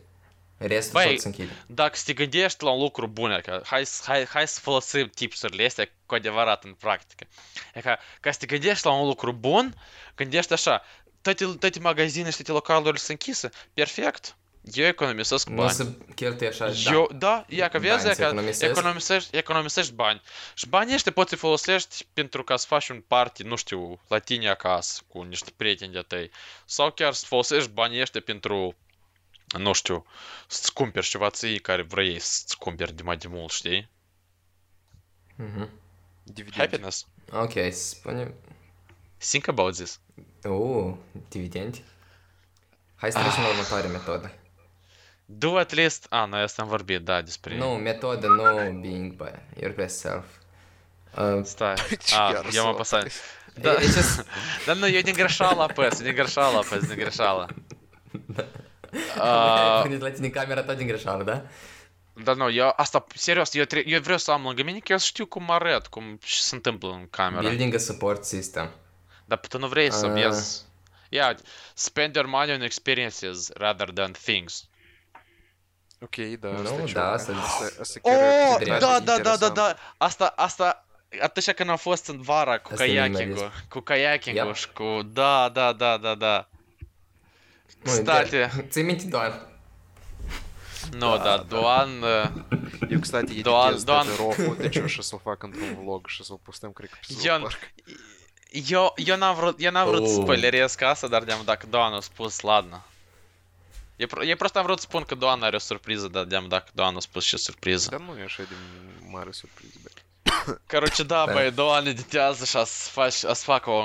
[0.57, 1.63] Restul Băi, tot se închide.
[1.67, 5.07] Dacă să te gândești la un lucru bun, că hai, să- hai, hai să folosim
[5.15, 7.25] tipsurile astea cu adevărat în practică.
[7.73, 9.75] E ca, ca să te gândești la un lucru bun,
[10.15, 10.81] gândești așa,
[11.21, 14.35] toate, toate magazine și toate localurile sunt închise, perfect,
[14.71, 15.71] eu economisesc Nu bani.
[15.71, 18.71] să cheltui așa, Eu, da, ia că vezi, Bani ia să că economisesc.
[18.71, 20.21] economisești, economisești bani.
[20.53, 24.19] Și banii ăștia poți să folosești pentru ca să faci un party, nu știu, la
[24.19, 26.31] tine acasă, cu niște prieteni de tăi.
[26.65, 28.75] Sau chiar să folosești banii ăștia pentru,
[29.57, 30.05] nu știu,
[30.47, 33.89] să-ți cumperi ceva ții care vrei să-ți cumperi de mai de mult, știi?
[35.35, 35.69] Mhm.
[36.23, 36.55] Dividend.
[36.69, 37.07] Happiness.
[37.31, 38.33] Ok, spune...
[39.17, 39.99] Think about this.
[40.43, 40.93] Uh,
[41.29, 41.83] dividendi.
[42.95, 44.33] Hai să trecem la următoarea metodă.
[45.25, 46.05] Do at least...
[46.09, 47.57] A, noi asta am vorbit, da, despre...
[47.57, 49.29] Nu, metodă, nu being by
[49.61, 50.23] your best self.
[51.17, 51.73] Uh, Stai.
[52.05, 53.07] Ce A, chiar eu am să- apăsat.
[53.61, 53.71] da.
[53.71, 54.25] e, e ce
[54.65, 57.47] Dar nu, eu din greșeală apăs, din greșeală apăs, din greșeală.
[59.19, 61.41] Ah, Puneți la tine camera tot din greșeală, da?
[62.23, 64.97] Da, nu, eu asta, serios, eu, tre- eu vreau să am lângă mine că eu
[64.97, 67.47] să știu cum arăt, cum ce se întâmplă în cameră.
[67.47, 68.69] Building a support system.
[69.25, 70.11] Dar tu nu vrei să Ah.
[70.23, 70.61] vezi.
[71.09, 71.35] Yeah,
[71.73, 74.67] spend your money on experiences rather than things.
[76.11, 76.91] E da, e Oh,
[79.39, 79.75] da, da.
[79.97, 80.85] Asta, asta,
[81.21, 83.67] atunci când am fost în vara cu Asta e kayaking-ul, minimalism.
[83.69, 84.55] cu kayaking-ul Yep.
[84.55, 86.47] și cu, da, da, da, da, da.
[87.83, 89.47] Nu, State, inter- Ți-ai minte, Doan?
[90.91, 92.29] nu, da, Doan, uh,
[92.89, 96.07] Eu, кстати, Doan- editez Doan- toate rofu, deci eu și să o fac într-un vlog
[96.07, 97.73] și să o postăm, cred că pe Eu- South Park.
[98.69, 100.21] eu, eu n-am vrut, eu n-am vrut să Oh.
[100.23, 102.85] spoilerez asta, dar de-am dacă Doan a spus, ladna.
[104.02, 106.48] Eu, pro- eu просто am vrut să spun că Doan are o surpriză, dar de-am
[106.48, 107.88] dacă Doan a spus și surpriză.
[107.90, 108.54] Dar nu e așa de
[109.10, 109.88] mare surpriză, bă.
[110.68, 111.32] Короче, da, Da.
[111.32, 113.84] băi, două ani editează și să faci, să fac o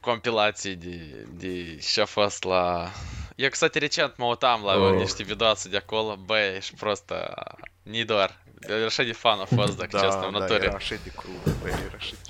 [0.00, 2.90] compilație de, de ce a fost la...
[3.36, 4.92] Eu, kстати, recent mă uitam la Oh.
[4.98, 7.34] niște videoații de acolo, băi, ești просто
[7.82, 8.40] не doar.
[8.86, 10.64] Așa de fan a fost, dacă Da, честно, в da, натуре.
[10.64, 12.28] era așa de crunt, băi, era așa de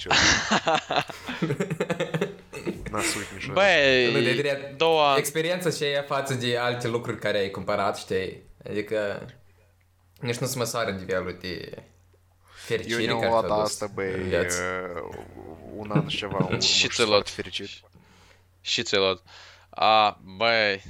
[2.92, 3.22] nasul.
[3.54, 3.62] Bă,
[4.14, 4.82] de drept,
[5.18, 8.44] experiența ce e față de alte lucruri care ai cumpărat, știi?
[8.70, 9.26] Adică
[10.20, 11.84] nici nu se măsoară nivelul de
[12.66, 14.48] fericire Eu ne-am luat asta, băi, uh,
[15.76, 17.70] un an și ceva, un și ți luat fericit.
[18.62, 19.22] Și ți luat.
[19.70, 20.84] A, băi,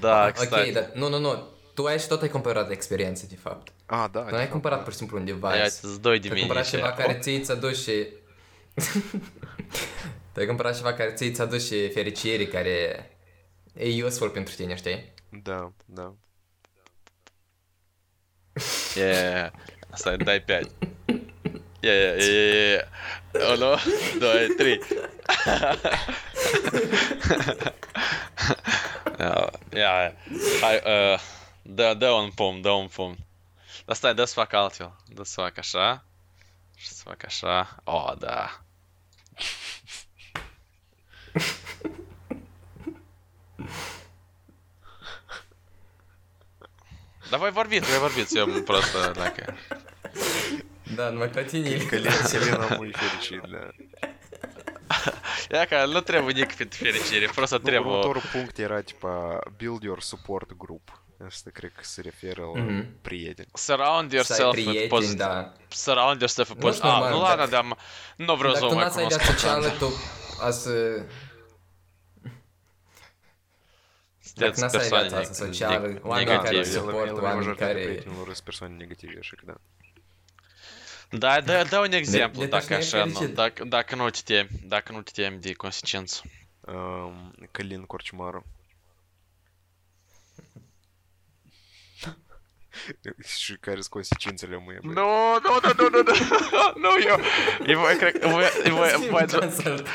[0.00, 0.52] da, exact.
[0.52, 3.72] Ok, da, nu, nu, nu, tu ai și tot ai cumpărat experiențe, de fapt.
[3.86, 4.26] Ah, da.
[4.30, 5.46] Nu ai cumpărat pur și simplu un device.
[5.46, 6.40] Ai doi de mine.
[6.40, 7.20] Ai cumpărat ceva care oh.
[7.20, 8.06] ți-i ți aduci și...
[10.32, 13.10] tu ai cumpărat ceva care ți ți-a dus și fericire, care
[13.74, 15.12] e useful pentru tine, știi?
[15.28, 16.14] Da, da.
[18.94, 19.50] Yeah.
[19.94, 20.70] Stai, dai 5.
[21.80, 22.86] Yeah, yeah, yeah, yeah,
[23.32, 23.52] yeah.
[23.52, 23.74] Unu,
[24.18, 24.80] doi, trei.
[29.18, 30.14] Ia, ia,
[30.60, 31.20] hai, uh,
[31.62, 33.16] dă, dă un pumn, dă un pumn.
[33.84, 34.96] Dar stai, dă să fac altfel.
[35.06, 36.04] Dă să fac așa.
[36.76, 37.76] Și să fac așa.
[37.84, 38.64] Oh, da.
[47.30, 49.56] Давай в орбит, давай в орбит, все просто, однако.
[50.86, 51.88] Да, мы continue.
[51.88, 53.72] Коллекция мульферичи, да.
[55.50, 57.86] Яка, ну треба нікпід ферічері, просто треба.
[57.86, 60.80] Ну, тор пункті ра, типа, build your support group.
[61.26, 62.56] Если крик с реферал
[63.02, 63.48] приедет.
[63.54, 65.48] Surround yourself with positive.
[65.70, 66.80] Surround yourself with positive.
[66.82, 67.74] А, ну ладно, дам.
[68.18, 68.94] Но в розумах.
[68.94, 69.70] Так, у нас я сначала
[70.42, 70.78] mai n-ați ai cunosc.
[70.78, 71.04] viață socială, tu a să...
[74.24, 76.62] Sunteți Dacă n-ați ai persoane viața asta neg- socială, neg- oameni care negative.
[76.64, 79.54] se- suport, El- el oameni majoritatea care- prietenilor sunt persoane negative, așa că da.
[81.18, 83.34] Da, da, da un exemplu, de dacă tașne așa, nu, fericit.
[83.34, 86.20] dacă, dacă nu te temi, dacă nu te temi de consecință.
[86.60, 88.46] Um, Călin Corcimaru.
[93.42, 94.94] Și care sunt consecințele mâine, băi?
[94.94, 95.08] Nu,
[95.42, 96.12] nu, nu, nu, nu, nu,
[96.82, 97.20] nu, eu,
[97.66, 99.86] eu voi, cred că, voi, voi, voi, Cancelled.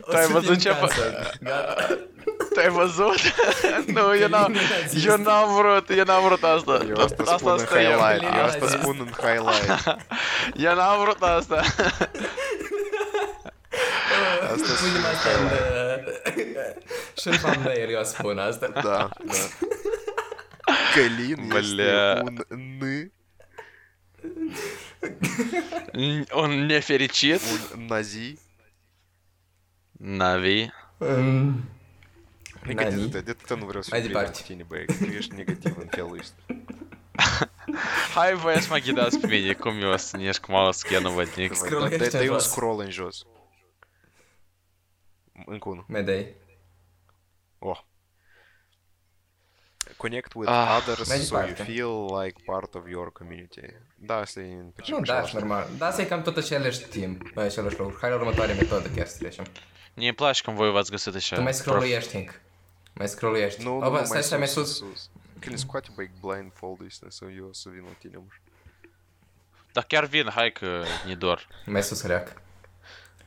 [0.00, 1.32] O Tu ai să văzut fim ce fa- cancelled.
[1.40, 1.86] Gata.
[2.54, 3.18] tu ai văzut?
[3.86, 4.56] Nu, eu n-am,
[5.06, 6.84] eu n-am vrut, eu n-am vrut asta.
[6.88, 7.98] Eu asta spun în asta eu.
[7.98, 9.96] highlight, eu asta Călin a spun în highlight.
[10.56, 11.62] Eu n-am vrut asta.
[14.42, 15.48] Asta Punem asta în...
[17.20, 18.66] Și în thumbnail eu spun asta.
[18.66, 19.08] Da, da.
[20.94, 22.22] Калин, Бля.
[22.24, 22.44] он
[22.78, 23.10] ны.
[26.32, 27.42] Он не феричит.
[27.74, 28.38] Он нази.
[29.98, 30.70] Нави.
[32.66, 33.92] Негативно, это он вырос.
[33.92, 34.42] Айди парти.
[34.42, 36.34] Тени бэйк, видишь, негативно пелышт.
[38.14, 41.52] Хай вес магидас пмени, кум юас, нешк мало скену ватник.
[42.10, 43.26] Да и скролл инжос.
[45.46, 45.84] Încă unul.
[45.88, 46.34] Medei.
[47.60, 47.78] Oh.
[50.00, 51.72] Connect with Ah, others mai so you departe.
[51.72, 53.60] feel like part of your community.
[53.96, 55.68] Da, asta e în Nu, principiu da, același și normal.
[55.78, 57.98] Da, asta e cam tot același timp, același lucru.
[58.00, 59.44] Hai la următoarea metodă chiar să trecem.
[59.94, 61.36] Mie îmi place când voi v-ați găsit așa.
[61.36, 62.40] Tu mai prof- scrolluiești, Hank.
[62.94, 63.62] Mai scrolluiești.
[63.62, 64.76] Nu, O, nu, bă, nu, stai, stai, mai sus.
[64.76, 65.10] sus.
[65.38, 68.22] Când scoate, băi, blindfold ăsta să eu să vin la tine, mă.
[69.72, 71.46] Dar chiar vin, hai că ne dor.
[71.66, 72.42] Mai sus reac.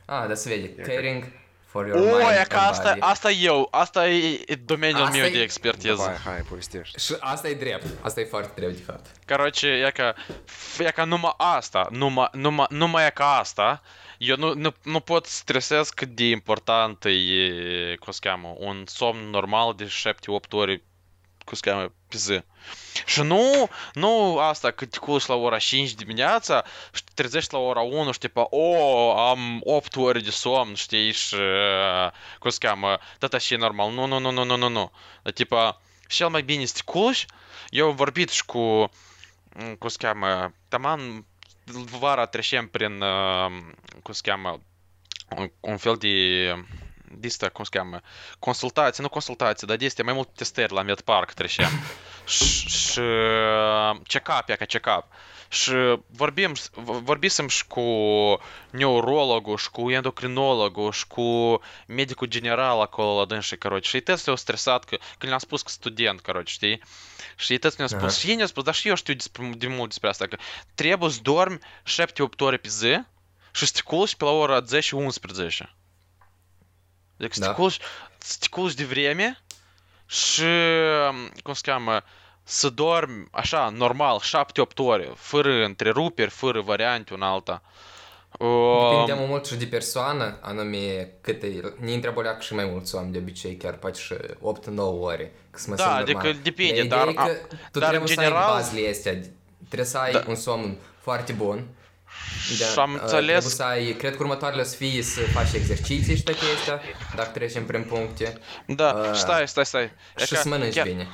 [0.04, 0.82] Ah, da se vede.
[0.82, 1.24] Caring
[1.73, 2.99] for your O, mind e că and asta, body.
[2.99, 5.95] asta eu, asta e e domeniul Asta meu e- de expertiză.
[5.95, 6.99] Давай, hai, povestește.
[6.99, 7.85] Și asta e drept.
[8.01, 9.05] Asta e foarte drept, de fapt.
[9.27, 10.13] Короче, e ca,
[10.79, 13.81] e ca numai asta, numai, numai, numai e ca asta,
[14.17, 18.83] eu nu, nu, nu pot să stresez cât de important e, cum se cheamă, un
[18.87, 20.83] somn normal de 7-8 ore,
[21.44, 22.42] cum se cheamă, pe zi.
[23.06, 27.58] Și nu, nu asta, că te culci la ora 5 dimineața și te trezești la
[27.58, 32.58] ora 1 și tipa, o, am 8 ore de somn, știi, și, uh, cum se
[32.66, 33.92] cheamă, tot așa e normal.
[33.92, 34.92] Nu, nu, nu, nu, nu, nu, nu.
[35.22, 37.26] Dar, tipa, cel mai bine să te culci,
[37.68, 41.26] eu am vorbit și cu, m, cum se cheamă, taman
[41.98, 43.52] vara trecem prin, uh,
[44.02, 44.60] cum se cheamă,
[45.36, 46.08] un, un fel de,
[47.13, 48.01] de asta, cum se cheamă,
[48.39, 51.69] consultații, nu consultații, dar de astea mai multe testări la Medpark trecem.
[52.25, 53.01] și, și
[54.07, 55.05] check-up, e ca check-up.
[55.51, 55.71] Și
[56.07, 57.83] vorbim, vorbisem și cu
[58.69, 63.89] neurologul, și cu endocrinologul, și cu medicul general acolo la dânsii, короче.
[63.89, 66.81] Și ei s-au stresat că, când le-am spus că student, короче, știi?
[67.35, 68.09] Și ei mi-au spus, Aha.
[68.09, 70.37] și ei ne-au spus, dar și eu știu despre, de mult despre asta, că
[70.75, 72.99] trebuie să dormi 7-8 ore pe zi
[73.51, 74.65] și să te culci pe la ora 10-11.
[77.16, 77.52] Deci să te Da.
[77.54, 77.78] culci,
[78.18, 79.38] să te culci de vreme
[80.06, 80.42] și,
[81.42, 82.02] cum se cheamă,
[82.42, 87.62] să dormi așa, normal, 7-8 ore, fără întreruperi, fără variante una alta.
[88.38, 92.64] Depinde Um, mult mult și de persoană, anume cât e, ne întreabă leac și mai
[92.64, 96.16] mulți oameni de obicei, chiar poate și 8-9 ore, că să mă Da, simt adică
[96.22, 96.40] normal.
[96.42, 99.12] depinde, Dar dar- ideea e că tu dar, trebuie în să ai general- bazele astea,
[99.68, 100.22] trebuie să ai Da.
[100.28, 101.66] un somn foarte bun.
[102.59, 105.21] Da, Și am uh, înțeles- Trebuie să ai, cred că următoarele o să fie să
[105.21, 106.81] faci exerciții și toate astea,
[107.15, 108.37] dacă trecem prin puncte.
[108.67, 109.83] da, uh, stai, stai, stai.
[110.17, 111.07] E Și ca- să mănânci chiar- bine.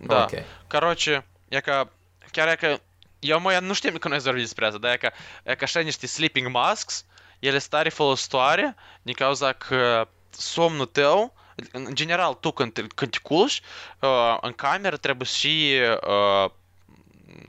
[0.00, 0.22] Da.
[0.22, 0.42] Ok.
[0.68, 1.90] Короче, e ca,
[2.32, 2.78] chiar e că,
[3.18, 5.80] eu mă, nu știm că noi vorbim despre asta, dar e ca, e ca așa
[5.80, 7.04] niște sleeping masks,
[7.38, 11.34] ele sunt tare folositoare, din cauza că somnul tău,
[11.72, 13.60] în general, tu când, te- când te culci,
[14.00, 15.74] uh, în cameră trebuie și
[16.08, 16.50] uh,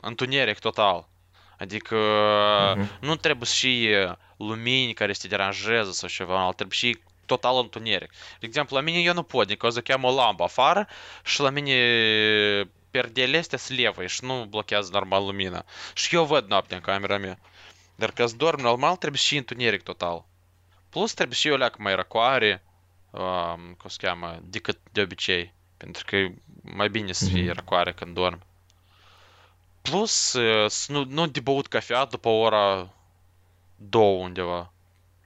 [0.01, 1.07] întuneric total.
[1.58, 1.96] Adică
[2.76, 2.90] Mhm.
[3.00, 3.88] nu trebuie și
[4.36, 8.10] lumini care să te deranjeze sau ceva, trebuie și total întuneric.
[8.40, 10.88] De exemplu, la mine eu nu pot, din cauza că am o lampă afară
[11.24, 11.74] și la mine
[12.90, 15.64] perdele astea sunt levă și nu blochează normal lumina.
[15.94, 17.38] Și eu văd noaptea în camera mea.
[17.96, 20.24] Dar ca să dorm normal trebuie și întuneric total.
[20.90, 22.62] Plus trebuie și eu leac mai răcoare,
[23.10, 25.52] um, cum se cheamă, decât de obicei.
[25.76, 27.52] Pentru că e mai bine să fie Mhm.
[27.54, 28.42] răcoare când dorm.
[29.90, 30.36] Plus,
[30.86, 32.88] nu, nu de băut cafea după ora
[33.76, 34.72] 2 undeva.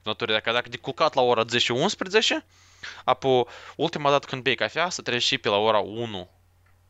[0.02, 2.44] Natură, dacă, dacă de culcat la ora 10 11,
[3.04, 3.46] apoi
[3.76, 6.28] ultima dată când bei cafea să treci și pe la ora 1,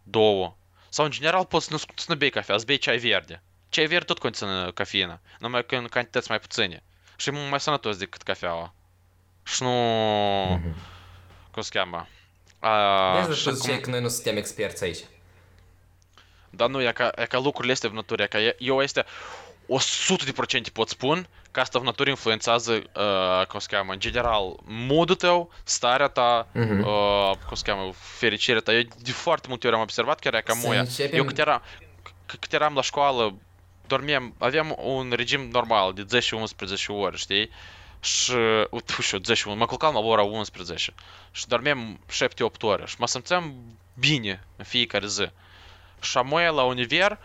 [0.03, 0.57] 2.
[0.89, 3.43] Sau în general poți nu, să nu bei cafea, să bei ceai verde.
[3.69, 6.83] Ceai verde tot conține cafeină, numai că în cantități mai puține.
[7.17, 8.75] Și e mai sănătos decât cafeaua.
[9.43, 9.73] Și nu...
[11.51, 12.09] Cum se cheamă?
[12.59, 13.81] A, deci, și cum...
[13.81, 15.05] că noi nu suntem experți aici.
[16.51, 19.05] Dar nu, e ca, e ca lucrurile astea în natură, e ca e- eu este
[19.67, 25.15] 100% pot spun că asta în natură influențează, uh, cum se cheamă, în general, modul
[25.15, 26.81] tău, starea ta, Mhm.
[26.87, 28.73] uh, cum se cheamă, fericirea ta.
[28.73, 30.81] Eu de foarte multe ori am observat chiar e ca Să moia.
[30.81, 31.63] începem- Eu cât eram,
[32.09, 33.35] c- cât eram la școală,
[33.87, 37.51] dormeam, aveam un regim normal de 10-11 ore, știi?
[38.01, 38.33] Și,
[38.71, 40.93] uite, știu, 10, mă culcam la ora 11
[41.33, 43.55] și dormeam 7-8 ore și mă simțeam
[43.99, 45.31] bine în fiecare zi.
[46.01, 47.17] Și apoi la univers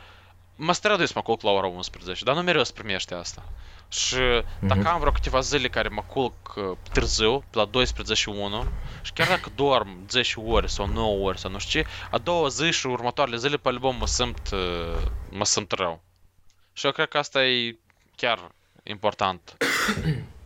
[0.55, 3.43] mă strădui să mă culc la ora 11, dar nu mereu se primește asta.
[3.87, 4.17] Și
[4.59, 8.65] dacă am vreo câteva zile care mă culc uh, târziu, la 12 și 1,
[9.01, 12.47] și chiar dacă dorm 10 ore sau 9 ore sau nu știu ce, a doua
[12.47, 16.03] zi și următoarele zile pe album mă simt, uh, mă simt rău.
[16.73, 17.77] Și eu cred că asta e
[18.15, 18.51] chiar
[18.83, 19.57] important.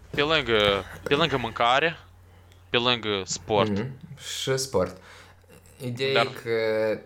[0.09, 1.97] Pe lângă, pe lângă mâncare,
[2.69, 3.69] pe lângă sport.
[3.69, 3.91] Mhm.
[4.39, 4.97] Și sport.
[5.86, 6.99] Ideea Dar- e că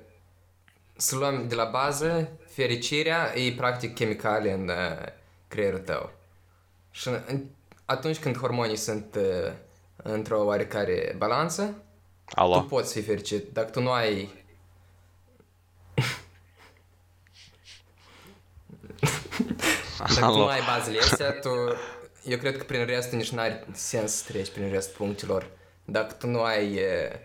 [1.02, 5.08] să luăm de la bază, fericirea e practic chimicale în uh,
[5.48, 6.12] creierul tău.
[6.92, 7.46] Și în,
[7.86, 9.52] atunci când hormonii sunt uh,
[9.96, 11.64] într-o oarecare balanță,
[12.26, 12.62] tu Alo.
[12.62, 13.54] poți fi fericit.
[13.54, 14.44] Dacă tu nu ai...
[19.98, 20.48] Dacă tu nu Alo.
[20.48, 21.50] ai bazele astea, tu...
[22.24, 25.50] Eu cred că prin restul nici n-are sens să treci prin restul punctelor.
[25.86, 26.74] Dacă tu nu ai...
[26.74, 27.20] e,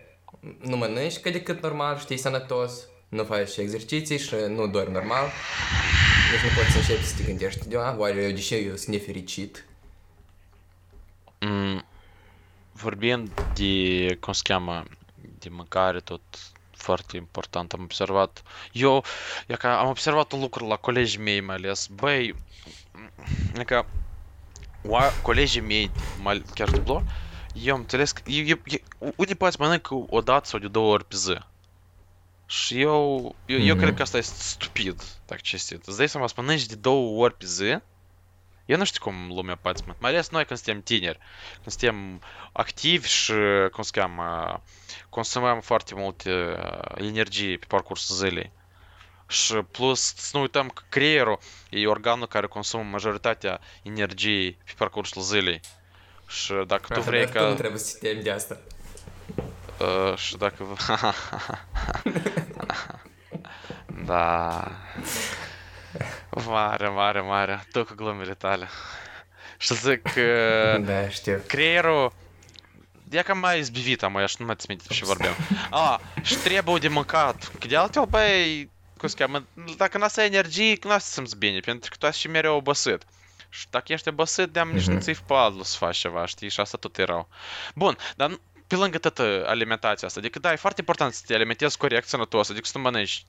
[0.59, 5.25] Nu mănânci cât de cât normal, știi, sănătos, nu faci exerciții și nu dormi normal,
[6.31, 8.95] deci nu poți să începi să te gândești, "A, oare eu de ce eu sunt
[8.95, 9.65] nefericit?
[11.39, 11.85] Mm,
[12.71, 14.83] vorbind de, cum se cheamă,
[15.39, 16.21] de mâncare, tot
[16.71, 19.03] foarte important, am observat, eu,
[19.47, 22.35] e ca am observat un lucru la colegii mei mai ales, băi,
[23.57, 23.85] e ca
[24.81, 25.91] oa- colegii mei,
[26.21, 27.03] mai, chiar dublo,
[27.53, 28.59] eu am înțeles că, eu, eu,
[28.99, 31.37] eu, unii poate mănâncă o dată sau de două ori pe zi.
[32.49, 33.83] Și eu, eu, eu Mhm.
[33.83, 35.85] cred că asta este stupid, dacă cinstit.
[35.85, 37.77] Îți dai seama, să mănânci de două ori pe zi,
[38.65, 41.19] eu nu știu cum lumea poate să mănâncă, mai ales noi când suntem tineri,
[41.53, 42.21] când suntem
[42.51, 43.33] activi și,
[43.71, 44.61] cum se cheamă,
[45.09, 48.51] consumăm foarte multe uh, energie pe parcursul zilei.
[49.29, 51.39] Și plus să nu uităm că creierul
[51.69, 55.59] e organul care consumă majoritatea energiei pe parcursul zilei.
[56.27, 57.55] Și dacă tu vrei Dar tu nu ca...
[57.55, 58.57] trebuie să te temi de asta.
[59.79, 60.65] Uh, și dacă...
[64.05, 64.67] da...
[66.45, 67.65] Mare, mare, mare.
[67.71, 68.67] Tu cu glumele tale.
[69.57, 70.21] Și zic că
[70.85, 71.41] Da, știu.
[71.47, 72.13] creierul...
[73.09, 75.33] E cam mai zbivit am, așa nu mai țin minte ce vorbeam.
[75.69, 77.51] A, și trebuie de mâncat.
[77.59, 79.43] Că de altfel, băi, cum se cheamă,
[79.77, 83.03] dacă n-ai energie, nu o să simți bine, pentru că tu ești și mereu obosit.
[83.49, 85.01] Și dacă ești obosit, de-am nici nu Mhm.
[85.01, 86.49] ți-i vpadlu să faci ceva, știi?
[86.49, 87.27] Și asta tot e rău.
[87.75, 91.77] Bun, dar pe lângă tot alimentația asta, adică da, e foarte important să te alimentezi
[91.77, 93.25] corect, sănătos, adică să nu mănânci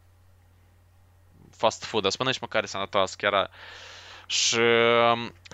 [1.57, 3.51] fast food, dar să mănânci mâncare sănătoasă, chiar
[4.26, 4.61] și,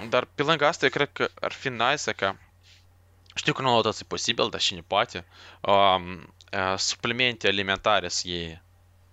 [0.08, 2.36] dar pe lângă asta, eu cred că ar fi nice ca
[3.34, 5.26] știu că nu toți e posibil, dar și ne poate.
[5.60, 8.62] Um, uh, suplimente alimentare să iei.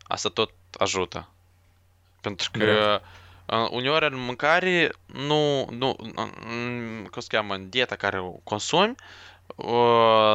[0.08, 1.30] Asta tot ajută.
[2.22, 3.02] Pentru că
[3.52, 5.94] Uh, uneori în mâncare nu, nu,
[7.12, 8.96] cum se cheamă, în dieta care o consumi,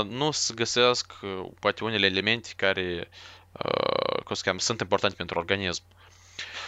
[0.08, 3.08] nu se găsesc uh, poate unele elemente care,
[3.52, 5.82] uh, cum se cheamă, sunt importante pentru organism.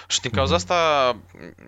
[0.09, 1.17] Și din cauza asta,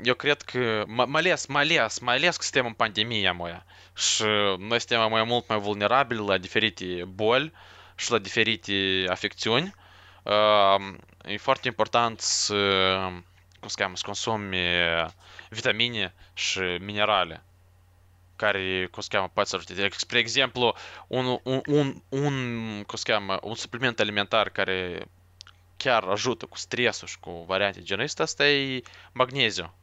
[0.02, 3.64] eu cred că, mai ales, mai ales, mai ales că suntem în pandemia moia
[3.96, 4.22] și
[4.58, 7.52] noi suntem mai mult mai vulnerabili la diferite boli
[7.96, 9.74] și la diferite afecțiuni,
[10.22, 12.54] uh, e foarte important să,
[13.60, 14.56] cum se cheamă, să consumi
[15.48, 17.42] vitamine și minerale
[18.40, 19.88] care, cum se cheamă, poate să ajute.
[19.96, 20.74] Spre exemplu,
[21.06, 22.34] un, un, un, un,
[22.86, 25.08] cum se cheamă, un supliment alimentar care
[25.76, 28.82] chiar ajută cu stresul și cu variante genul ăsta, asta e
[29.12, 29.74] magneziu.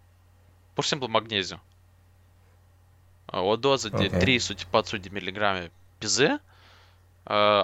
[0.73, 1.61] Pur și simplu magneziu.
[3.25, 4.87] O doză de Ok.
[4.97, 6.39] 300-400 de miligrame pe zi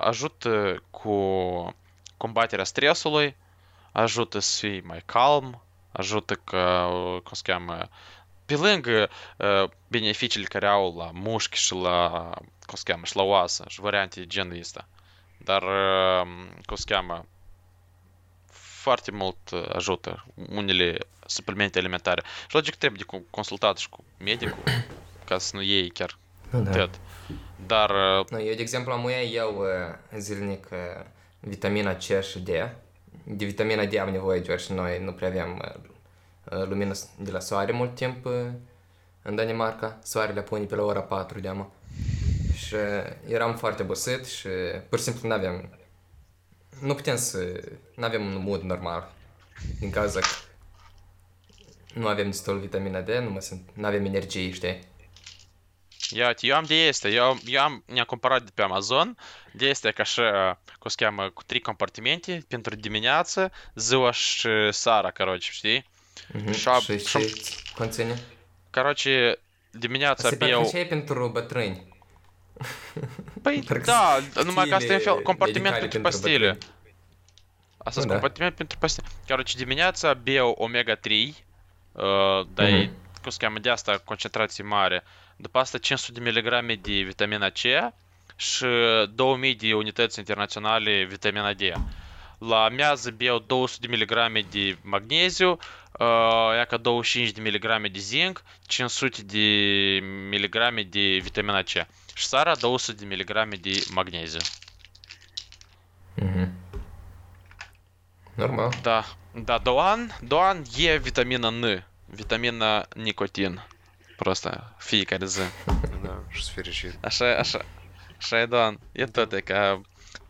[0.01, 1.15] ajută cu
[2.17, 3.35] combaterea stresului,
[3.91, 6.87] ajută să fii mai calm, ajută că,
[7.23, 7.89] cum se cheamă,
[8.45, 12.29] pe lângă uh, beneficiile care au la mușchi și la,
[12.65, 14.87] cum se cheamă, și la oasă și variante de genul ăsta.
[15.37, 16.27] Dar, uh,
[16.65, 17.25] cum se cheamă,
[18.83, 22.21] foarte mult uh, ajută unele suplimente alimentare.
[22.47, 24.63] Și logic trebuie de cu- consultat și cu medicul
[25.25, 26.17] ca să nu iei chiar
[26.49, 26.71] Nu, da.
[26.71, 26.99] tot.
[27.65, 31.05] Dar uh, Nu, eu, de exemplu, am ia eu uh, zilnic uh,
[31.39, 32.47] vitamina C și D.
[33.23, 35.89] De vitamina D am nevoie, deoarece noi nu prea avem uh, uh,
[36.52, 38.32] lumină s- de la soare mult timp uh,
[39.22, 39.98] în Danemarca.
[40.02, 41.72] Soarele pune pe la ora 4 de amă.
[42.54, 42.80] Și uh,
[43.28, 44.48] eram foarte obosit și
[44.88, 45.78] pur și simplu nu aveam...
[46.80, 47.60] Nu putem să...
[47.94, 49.12] Nu avem un mood normal.
[49.78, 50.26] Din cauza că
[51.94, 54.78] nu avem destul vitamina D, nu, mă simt, nu avem energie, știi?
[56.10, 59.16] Ia, eu am de este, eu, eu am, ne-am cumpărat de pe Amazon,
[59.52, 60.20] de este ca și,
[60.78, 65.86] cum se cheamă, cu trei compartimente, pentru dimineață, ziua și seara, короче, știi?
[66.32, 66.52] Mhm.
[66.52, 68.18] Și am- Și și- ce conține?
[68.70, 69.38] Короче,
[69.70, 70.60] dimineața Asta e beau...
[70.60, 71.86] parcă și e pentru bătrâni.
[73.42, 76.20] Păi, parcă da, sunt numai că asta e un fel pastile compartiment medicale pentru pentru
[76.20, 76.48] pastile.
[76.52, 76.72] bătrâni.
[77.78, 78.12] Asta Nu, e da.
[78.12, 79.06] compartiment pentru pastile.
[79.28, 81.10] Короче, dimineața beau omega-3,
[81.92, 82.92] uh, dar e, Mhm.
[83.22, 85.04] cum se cheamă, de asta concentrație mare.
[85.36, 87.58] După asta 500 de mg de vitamina C
[88.36, 88.66] și
[89.14, 91.60] 2000 de unități internaționale vitamina D.
[92.47, 97.99] La amiază beau 200 de mg de magneziu, uh, ia ca 25 de mg de
[97.99, 101.69] zinc, 500 de mg de vitamina C.
[102.13, 104.39] Și seara 200 de mg de magneziu.
[106.15, 106.51] Mhm.
[108.35, 108.73] Normal.
[108.81, 113.67] Da, da, Doan, Doan e vitamina N, vitamina nicotin.
[114.15, 115.41] Просто fiecare zi.
[116.03, 116.97] Da, și fericit.
[117.01, 117.65] Așa, așa,
[118.17, 118.79] așa e, Doan.
[118.91, 119.81] E tot, e ca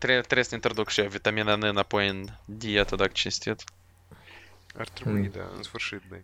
[0.04, 3.64] trebuie, trebuie să introduc și eu vitamina N înapoi în dietă, dacă cinstit.
[4.78, 5.30] Ar trebui, Mm.
[5.36, 6.16] da, în sfârșit, da.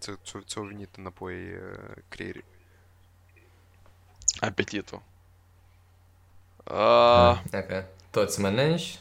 [0.00, 2.44] Ți- ți- Ți-au venit înapoi uh, creierii.
[4.40, 5.02] Apetitul.
[6.64, 8.98] Uh, Dacă toți mănânci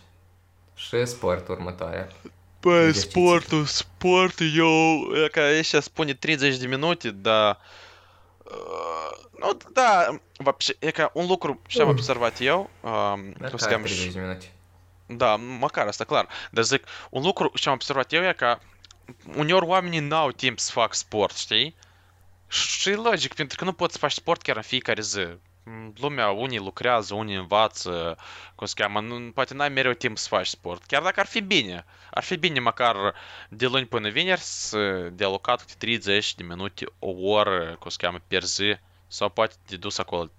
[0.76, 2.08] și sport următoarea.
[2.62, 3.10] Băi, Exerciții.
[3.10, 7.58] sportul, sportul, eu, e ca ăștia spune 30 de minute, dar...
[8.55, 10.07] Uh, nu, da,
[10.39, 13.85] вообще, e ca un lucru ce am observat eu, um, Dar cum se care cheamă,
[13.85, 14.53] 30 și- de minute?
[15.07, 16.29] Da, măcar asta, clar.
[16.51, 18.59] Dar zic, un lucru ce am observat eu e că
[19.37, 21.77] uneori oamenii n-au timp să fac sport, știi?
[22.49, 25.27] Și e logic, pentru că nu poți să faci sport chiar în fiecare zi.
[25.68, 28.18] Mm, Lumea, unii lucrează, unii învață,
[28.55, 30.84] cum se cheamă, nu, poate n-ai mereu timp să faci sport.
[30.84, 31.86] Chiar dacă ar fi bine.
[32.11, 32.95] Ar fi bine măcar
[33.49, 37.97] de luni până vineri să de alocat câte 30 de minute, o oră, cum se
[37.99, 38.78] cheamă, per zi.
[39.07, 40.30] Sau poate de dus acolo 3-4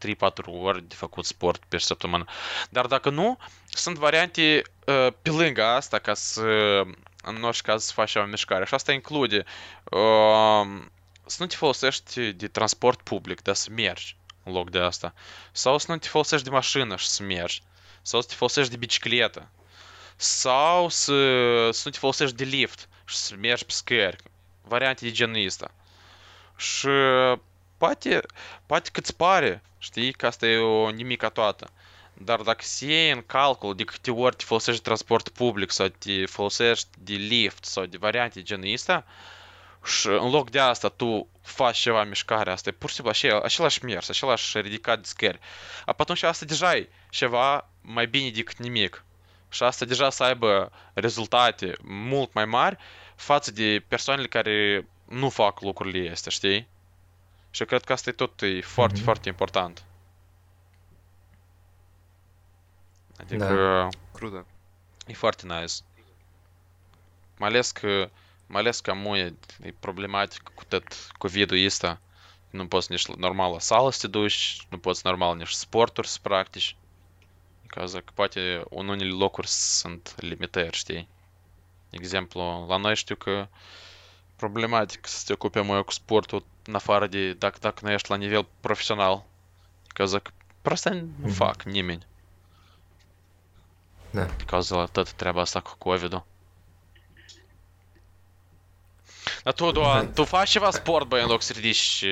[0.44, 2.24] ori de făcut sport pe săptămână.
[2.70, 6.82] Dar dacă nu, sunt variante uh, pe lângă asta ca să,
[7.22, 8.64] în orice caz, să faci o mișcare.
[8.64, 9.44] Și asta include
[9.84, 10.82] uh,
[11.26, 14.16] să nu te folosești de transport public, dar să mergi
[21.90, 24.16] te folosești de lift și să mergi pe scări.
[24.62, 25.70] Variante de genul ăsta.
[26.56, 26.88] Și
[27.76, 28.20] poate,
[28.66, 31.70] poate că îți pare, știi, că asta e o nimica toată.
[32.12, 35.88] Dar dacă se iei în calcul de câte ori te folosești de transport public sau
[35.88, 39.04] te folosești de lift sau de variante de genul ăsta,
[39.86, 43.40] și în loc de asta tu faci ceva mișcare, asta e pur și simplu așa,
[43.42, 45.38] același mers, același ridicat de scări.
[45.84, 49.04] A, atunci asta deja e ceva mai bine decât nimic.
[49.48, 52.76] Și asta deja să aibă rezultate mult mai mari
[53.14, 56.68] față de persoanele care nu fac lucrurile astea, știi?
[57.50, 59.04] Și eu cred că asta e tot e foarte, Mhm.
[59.04, 59.84] foarte important.
[63.20, 64.44] Adică Crudo.
[65.06, 65.72] e foarte nice.
[67.38, 68.10] Mai ales că
[68.46, 70.84] mai ales că mu e, e problematică cu tot
[71.18, 72.00] COVID-ul ăsta.
[72.50, 76.18] Nu poți nici normal la sală să te duci, nu poți normal nici sporturi să
[76.22, 76.76] practici.
[77.66, 81.08] Cauza că poate în unele locuri sunt limitări, știi?
[81.90, 83.48] De exemplu, la noi știu că
[84.36, 88.16] problematic să te ocupe mai cu sportul în afară de dacă, dacă nu ești la
[88.16, 89.24] nivel profesional.
[89.86, 90.30] Cauza că
[90.62, 91.30] prost nu Mhm.
[91.32, 92.06] fac nimeni.
[94.10, 94.26] Da.
[94.46, 96.24] Cauza la tot treaba asta cu COVID-ul.
[99.46, 99.86] Atrodo,
[100.18, 102.08] tu fašyvą sportbaino središči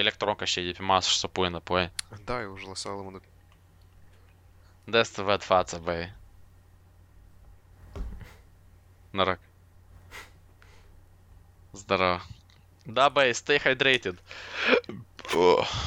[0.00, 1.90] elektronka šiai įpimas aš sapu на poje.
[2.24, 3.20] Да, я уже лосал ему.
[4.86, 6.08] Да, СТВ от фаца, бэй.
[9.12, 9.38] Нарак.
[11.74, 12.22] Здорово.
[12.86, 14.16] Да, бэй, stay hydrated.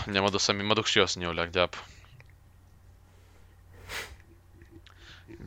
[0.06, 1.74] Nemadu sami madukščios neuliak, dep.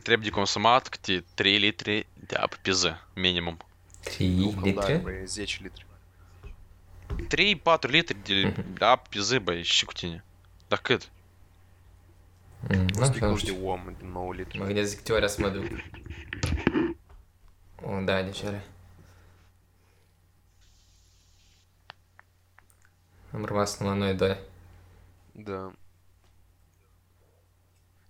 [0.03, 3.57] Требником сумат, кти 3 литри, дяб, пизы, минимум.
[4.05, 5.25] Три литра?
[5.25, 5.85] Зечь литр.
[7.29, 8.15] Три и пату литр
[8.79, 10.23] а зыба щекутине.
[10.69, 11.05] Так это.
[14.55, 15.63] Магнезик теория смотрю.
[17.79, 18.61] О, да, дичали.
[23.31, 24.39] Амрвас на ланой, да.
[25.33, 25.73] Да.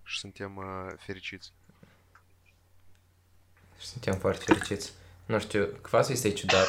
[0.03, 1.51] Шестентем э, феричиц.
[3.79, 4.93] Шестентем фарт феричиц.
[5.25, 6.65] Nu știu, kvasul este ciudat,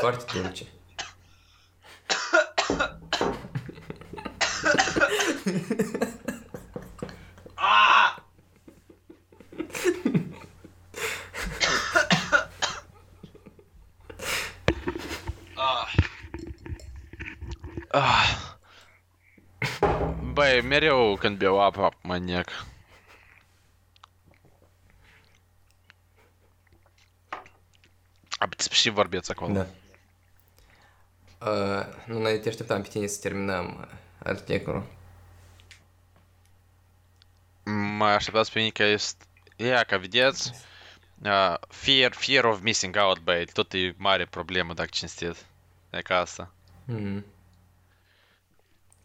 [0.00, 0.64] foarte dulce.
[20.32, 22.69] Băi, mereu când beau apă, maniac.
[28.39, 28.41] nec.
[28.41, 29.53] Abți și vorbeți acolo.
[29.53, 29.65] Da.
[31.51, 34.85] Uh, nu, noi te așteptam pe tine să terminăm uh, articolul.
[37.97, 39.25] Mă așteptați pe mine că este...
[39.55, 40.51] Ia, ca vedeți,
[41.23, 45.45] uh, fear, fear of missing out, băi, tot e mare problemă dacă cinstit.
[45.89, 46.53] E ca asta.
[46.85, 47.25] Mm.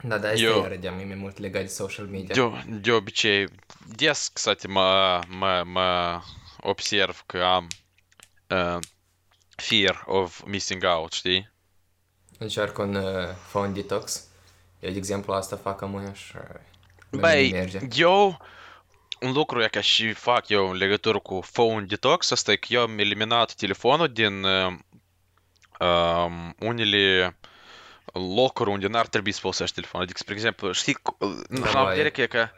[0.02, 2.34] Da, da, asta Eu- eu râdeam, e mai mult legat de social media.
[2.34, 3.48] De, de obicei,
[3.86, 6.20] des, кстати, mă, mă, mă
[6.60, 7.68] observ că am
[8.48, 8.78] uh,
[9.55, 11.53] fear of missing out, știi?
[12.37, 14.23] Încearcă un uh, phone detox.
[14.79, 16.31] Eu, de exemplu, asta fac amuia și...
[16.35, 16.59] uh,
[17.09, 17.79] nu Băi, merge.
[17.95, 18.39] eu,
[19.19, 22.67] un lucru e ca și fac eu în legătură cu phone detox, asta e că
[22.69, 24.73] eu am eliminat telefonul din uh,
[25.79, 27.37] um, unele
[28.13, 30.05] locuri unde n-ar trebui să folosești telefonul.
[30.05, 31.89] Adică, spre exemplu, știi, cu- în La la baie.
[31.89, 32.49] vedere că e că,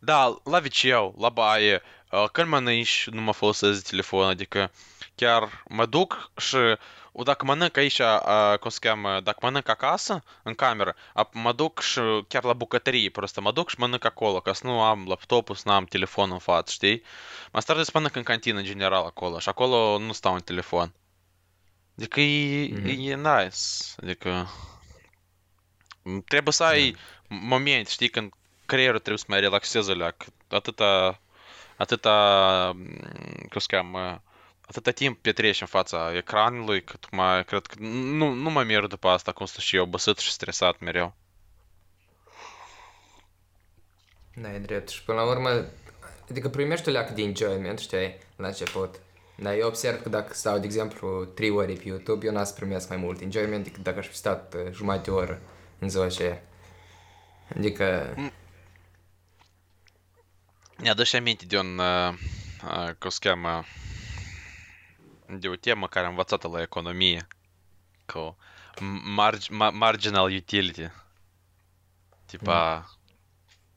[0.00, 4.70] da, la wc la baie, uh, când mănânci, nu mă folosesc telefon, adică
[5.15, 6.55] chiar mă duc și
[7.11, 11.51] o, dacă mănânc aici, uh, cum se cheamă, dacă mănânc acasă, în cameră, ap- mă
[11.53, 15.05] duc și chiar la bucătărie, просто mă duc și mănânc acolo, ca să nu am
[15.07, 17.03] laptopul, să nu am telefonul în față, știi?
[17.51, 20.93] Mă stau să mănânc în cantină, în general, acolo, și acolo nu stau în telefon.
[21.97, 22.87] Adică e, Mhm.
[22.87, 23.57] e nice,
[24.01, 24.47] adică...
[26.03, 26.95] m, Trebuie să ai
[27.27, 28.31] moment, știi, când
[28.65, 31.21] creierul trebuie să mai relaxeze alea, că atâta,
[31.77, 32.85] atâta, m,
[33.49, 34.21] cum se cheamă,
[34.66, 39.08] atâta timp petreci în fața ecranului, cât mai, cred că, nu, nu mă merg după
[39.08, 41.14] asta, cum sunt și eu, obosit și stresat mereu.
[44.34, 44.88] Da, e drept.
[44.88, 45.64] Și până la urmă,
[46.30, 49.00] adică primești o leacă de enjoyment, știi, la început.
[49.36, 52.52] Dar eu observ că dacă stau, de exemplu, 3 ore pe YouTube, eu n-am să
[52.52, 55.40] primesc mai mult enjoyment decât dacă aș fi stat uh, jumătate de oră
[55.78, 56.42] în ziua aceea.
[57.56, 58.14] Adică,
[60.76, 62.14] Mi-aduce aminte de un, uh,
[62.64, 63.64] uh, cum se cheamă,
[65.28, 67.26] de o temă care am învățat la economie,
[68.06, 68.36] cu
[69.04, 70.90] marg- ma- marginal utility.
[72.26, 72.90] Tipa,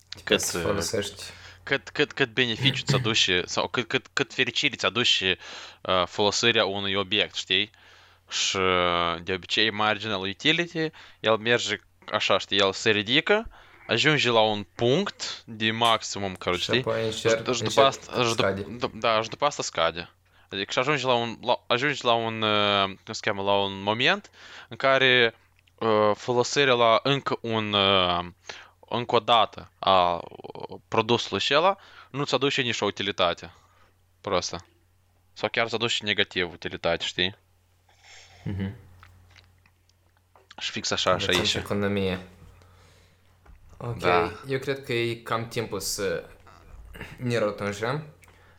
[0.10, 1.24] că cât, să uh, folosești.
[1.64, 5.38] cât, cât, cât beneficiu ți aduce, sau cât, cât, cât fericire ți aduce
[5.82, 7.70] uh, folosirea unui obiect, știi?
[8.30, 11.80] Și uh, de obicei marginal utility, el merge
[12.12, 13.50] așa, știi, el se ridică,
[13.88, 16.80] ajunge la un punct de maximum, care Și știi?
[16.80, 18.62] apoi încerc, Și, și după încerc asta, și scade.
[18.62, 20.10] după, da, și după asta scade.
[20.51, 23.83] Adică și ajungi la un, la, ajungi la un, uh, cum se cheamă, la un
[23.83, 24.31] moment
[24.69, 25.35] în care
[25.79, 28.25] uh, folosirea la încă un, uh,
[28.89, 31.77] încă o dată a uh, produsului acela
[32.11, 33.53] nu-ți aduce nicio utilitate.
[34.21, 34.65] Просто.
[35.33, 37.37] Sau chiar îți aduce negativ utilitate, știi?
[38.45, 38.75] Mhm.
[40.59, 41.49] Și fix așa, și Învățăm aici.
[41.51, 42.19] și economie.
[43.77, 44.33] Ok, Da.
[44.49, 46.25] eu cred că e cam timpul să
[47.17, 48.05] ne rotunjăm.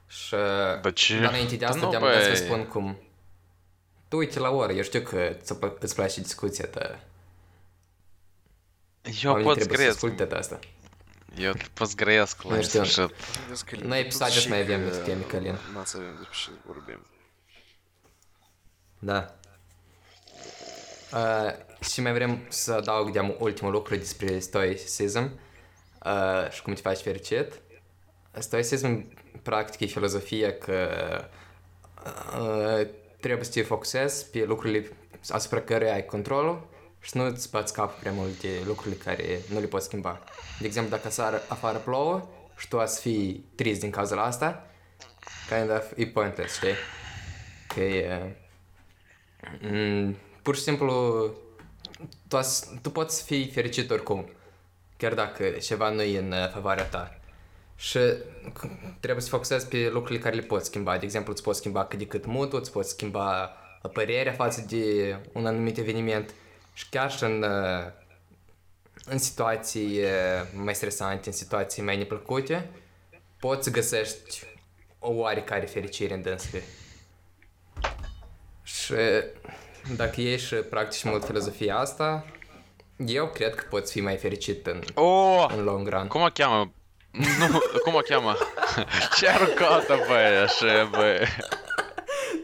[0.08, 0.30] Și
[0.82, 1.18] Dar ce?
[1.20, 2.44] dar înainte de Da asta nu, te-am dat să vă băi.
[2.44, 2.98] spun cum
[4.08, 7.00] tu uite la oră, eu știu că ți îți place discuția ta.
[9.22, 9.88] Eu Oamenii pot trebuie să scrieți.
[9.88, 10.58] asculte de asta.
[11.36, 12.80] Eu pozgresc la Nu știu.
[12.80, 13.14] nesfârșit.
[13.48, 15.58] Vezi că Noi episoade și să mai avem că de teme, Călin.
[15.74, 17.06] N-a să avem despre ce vorbim.
[18.98, 19.34] Da.
[21.12, 21.52] Uh,
[21.90, 25.40] și mai vrem să adaug de ultimul lucru despre stoicism
[26.04, 27.60] uh, și cum te faci fericit.
[28.38, 30.88] Stoicism, practic, e filozofia că
[32.40, 32.86] uh,
[33.20, 34.90] trebuie să te focusezi pe lucrurile
[35.28, 36.66] asupra care ai controlul
[37.00, 40.20] și nu îți bați capul prea mult de lucrurile care nu le poți schimba.
[40.60, 44.66] De exemplu, dacă afară, afară plouă și tu ați fi trist din cauza asta,
[45.48, 46.74] kind of, e pointless, știi?
[47.74, 48.36] Că e...
[49.60, 51.24] Mm, pur și simplu,
[52.28, 54.30] tu, as, tu poți fi fericit oricum,
[54.96, 57.17] chiar dacă ceva nu e în uh, favoarea ta.
[57.80, 57.98] Și
[58.52, 60.98] c- trebuie să focusezi pe lucrurile care le poți schimba.
[60.98, 63.52] De exemplu, îți poți schimba cât de cât mood îți poți schimba
[63.92, 66.34] părerea față de un anumit eveniment
[66.72, 67.92] și chiar și în, uh,
[69.04, 70.08] în situații uh,
[70.54, 72.70] mai stresante, în situații mai neplăcute,
[73.40, 74.42] poți să găsești
[74.98, 76.62] o oarecare fericire în dânsele.
[78.62, 78.94] Și
[79.96, 82.24] dacă ești și practici mult filozofia asta,
[82.96, 85.46] eu cred că poți fi mai fericit în, Oh!
[85.56, 86.06] în long run.
[86.06, 86.72] Cum o cheamă?
[87.38, 88.36] Nu, cum o cheamă?
[89.16, 91.18] Ce aruncat-o, băi, așa, băi?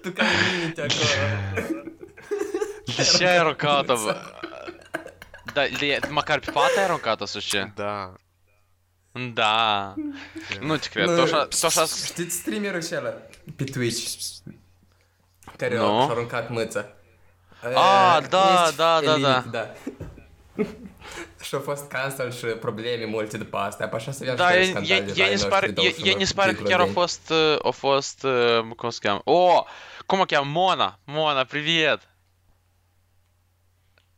[0.02, 0.28] Tu care
[0.60, 1.68] minte acolo.
[2.96, 4.16] De ce ai aruncat-o, bă?
[5.52, 7.72] Da, de, măcar pe pat ai aruncat-o sau ce?
[7.74, 8.12] Da.
[9.32, 9.94] Da.
[10.60, 11.84] Nu te cred, tu așa, tu așa...
[11.84, 13.14] Știți streamerul ăla
[13.56, 14.14] pe Twitch?
[15.56, 16.00] Care Nu.
[16.00, 16.86] a aruncat mâța.
[17.74, 19.72] Ah, Eh, da, este da, da, Elite, da
[21.44, 25.70] что що посткансальши проблеми мультидпаста, а пошла свяжу да, я, не спар...
[25.76, 28.24] я, я не спарих хера фост, о фост.
[28.24, 29.66] О,
[30.06, 32.00] кому кем, Мона, Мона, привет!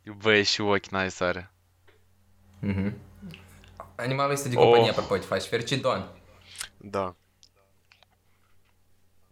[0.05, 1.49] Весь уоки на Исаре.
[2.61, 2.93] Угу.
[3.97, 6.05] Они Анималы сиди компания пропоть, фаш, ферчидон.
[6.79, 7.13] Да.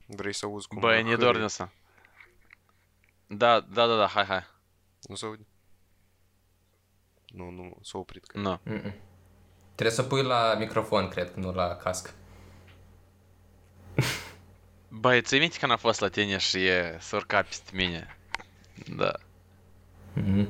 [0.09, 0.81] Дрейса Узгу.
[0.81, 1.69] Бенни Дорниса.
[3.29, 4.43] Да, да, да, да, хай-хай.
[5.07, 5.45] Ну, сегодня.
[7.27, 7.49] Nu?
[7.49, 8.25] Nu, s-a oprit.
[8.25, 8.37] Că...
[8.39, 8.59] Nu.
[8.63, 8.93] Mm-mm.
[9.75, 12.13] Trebuie să pui la microfon, cred, nu la casc.
[14.87, 18.17] Băi, ți minte când a fost la tine și e s-a urcat peste mine?
[18.95, 19.11] Da.
[20.13, 20.47] Mhm.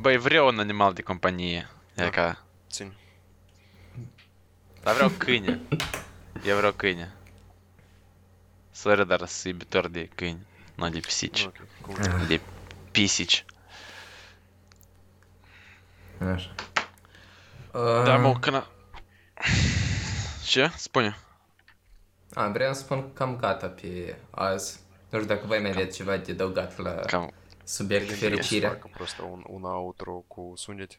[0.00, 1.68] Băi, vreau un animal de companie.
[1.94, 2.10] E Da.
[2.10, 2.44] ca...
[2.70, 2.92] Țin.
[4.82, 5.60] Dar vreau câine.
[6.44, 7.14] Eu vreau câine.
[8.70, 11.44] Sorry, dar sunt iubitor de câini, nu de pisici.
[11.44, 12.26] Ok, cool.
[12.26, 12.40] De
[12.90, 13.44] pisici.
[16.32, 16.54] Așa.
[18.04, 18.66] Da, mă, uh, când...
[20.44, 20.70] Ce?
[20.76, 21.16] Spune.
[22.34, 24.80] A, vreau să spun cam gata pe azi.
[25.10, 27.32] Nu știu dacă voi mai aveți ceva de adăugat la cam...
[27.64, 28.70] subiect fericirea.
[28.70, 30.98] Să facă un, un outro cu sunete.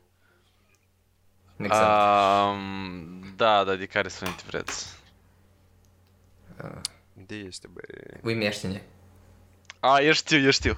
[1.57, 2.51] Exact.
[2.53, 4.99] Um, da, dar de care sunete vreți?
[6.63, 6.81] Uh,
[7.13, 8.19] de este, băi.
[8.23, 8.81] Uimește-ne.
[9.79, 10.77] A, eu știu, eu știu.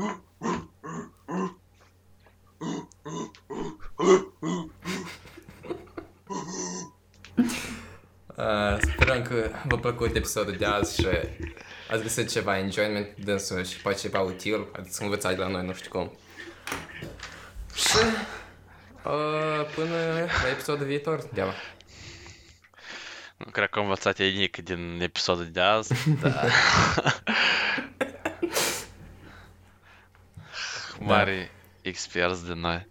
[8.40, 11.06] Uh, sperăm că v-a plăcut episodul de azi și
[11.90, 15.72] ați găsit ceva enjoyment dânsul și poate ceva util, ați învățat de la noi, nu
[15.72, 16.18] știu cum.
[17.74, 17.96] Și
[19.04, 19.96] uh, până
[20.42, 21.54] la episodul viitor, deava.
[23.36, 25.92] Nu cred că am învățat ei nic din episodul de azi,
[31.06, 31.14] da.
[31.14, 31.50] Mari
[31.82, 32.86] experți de noi.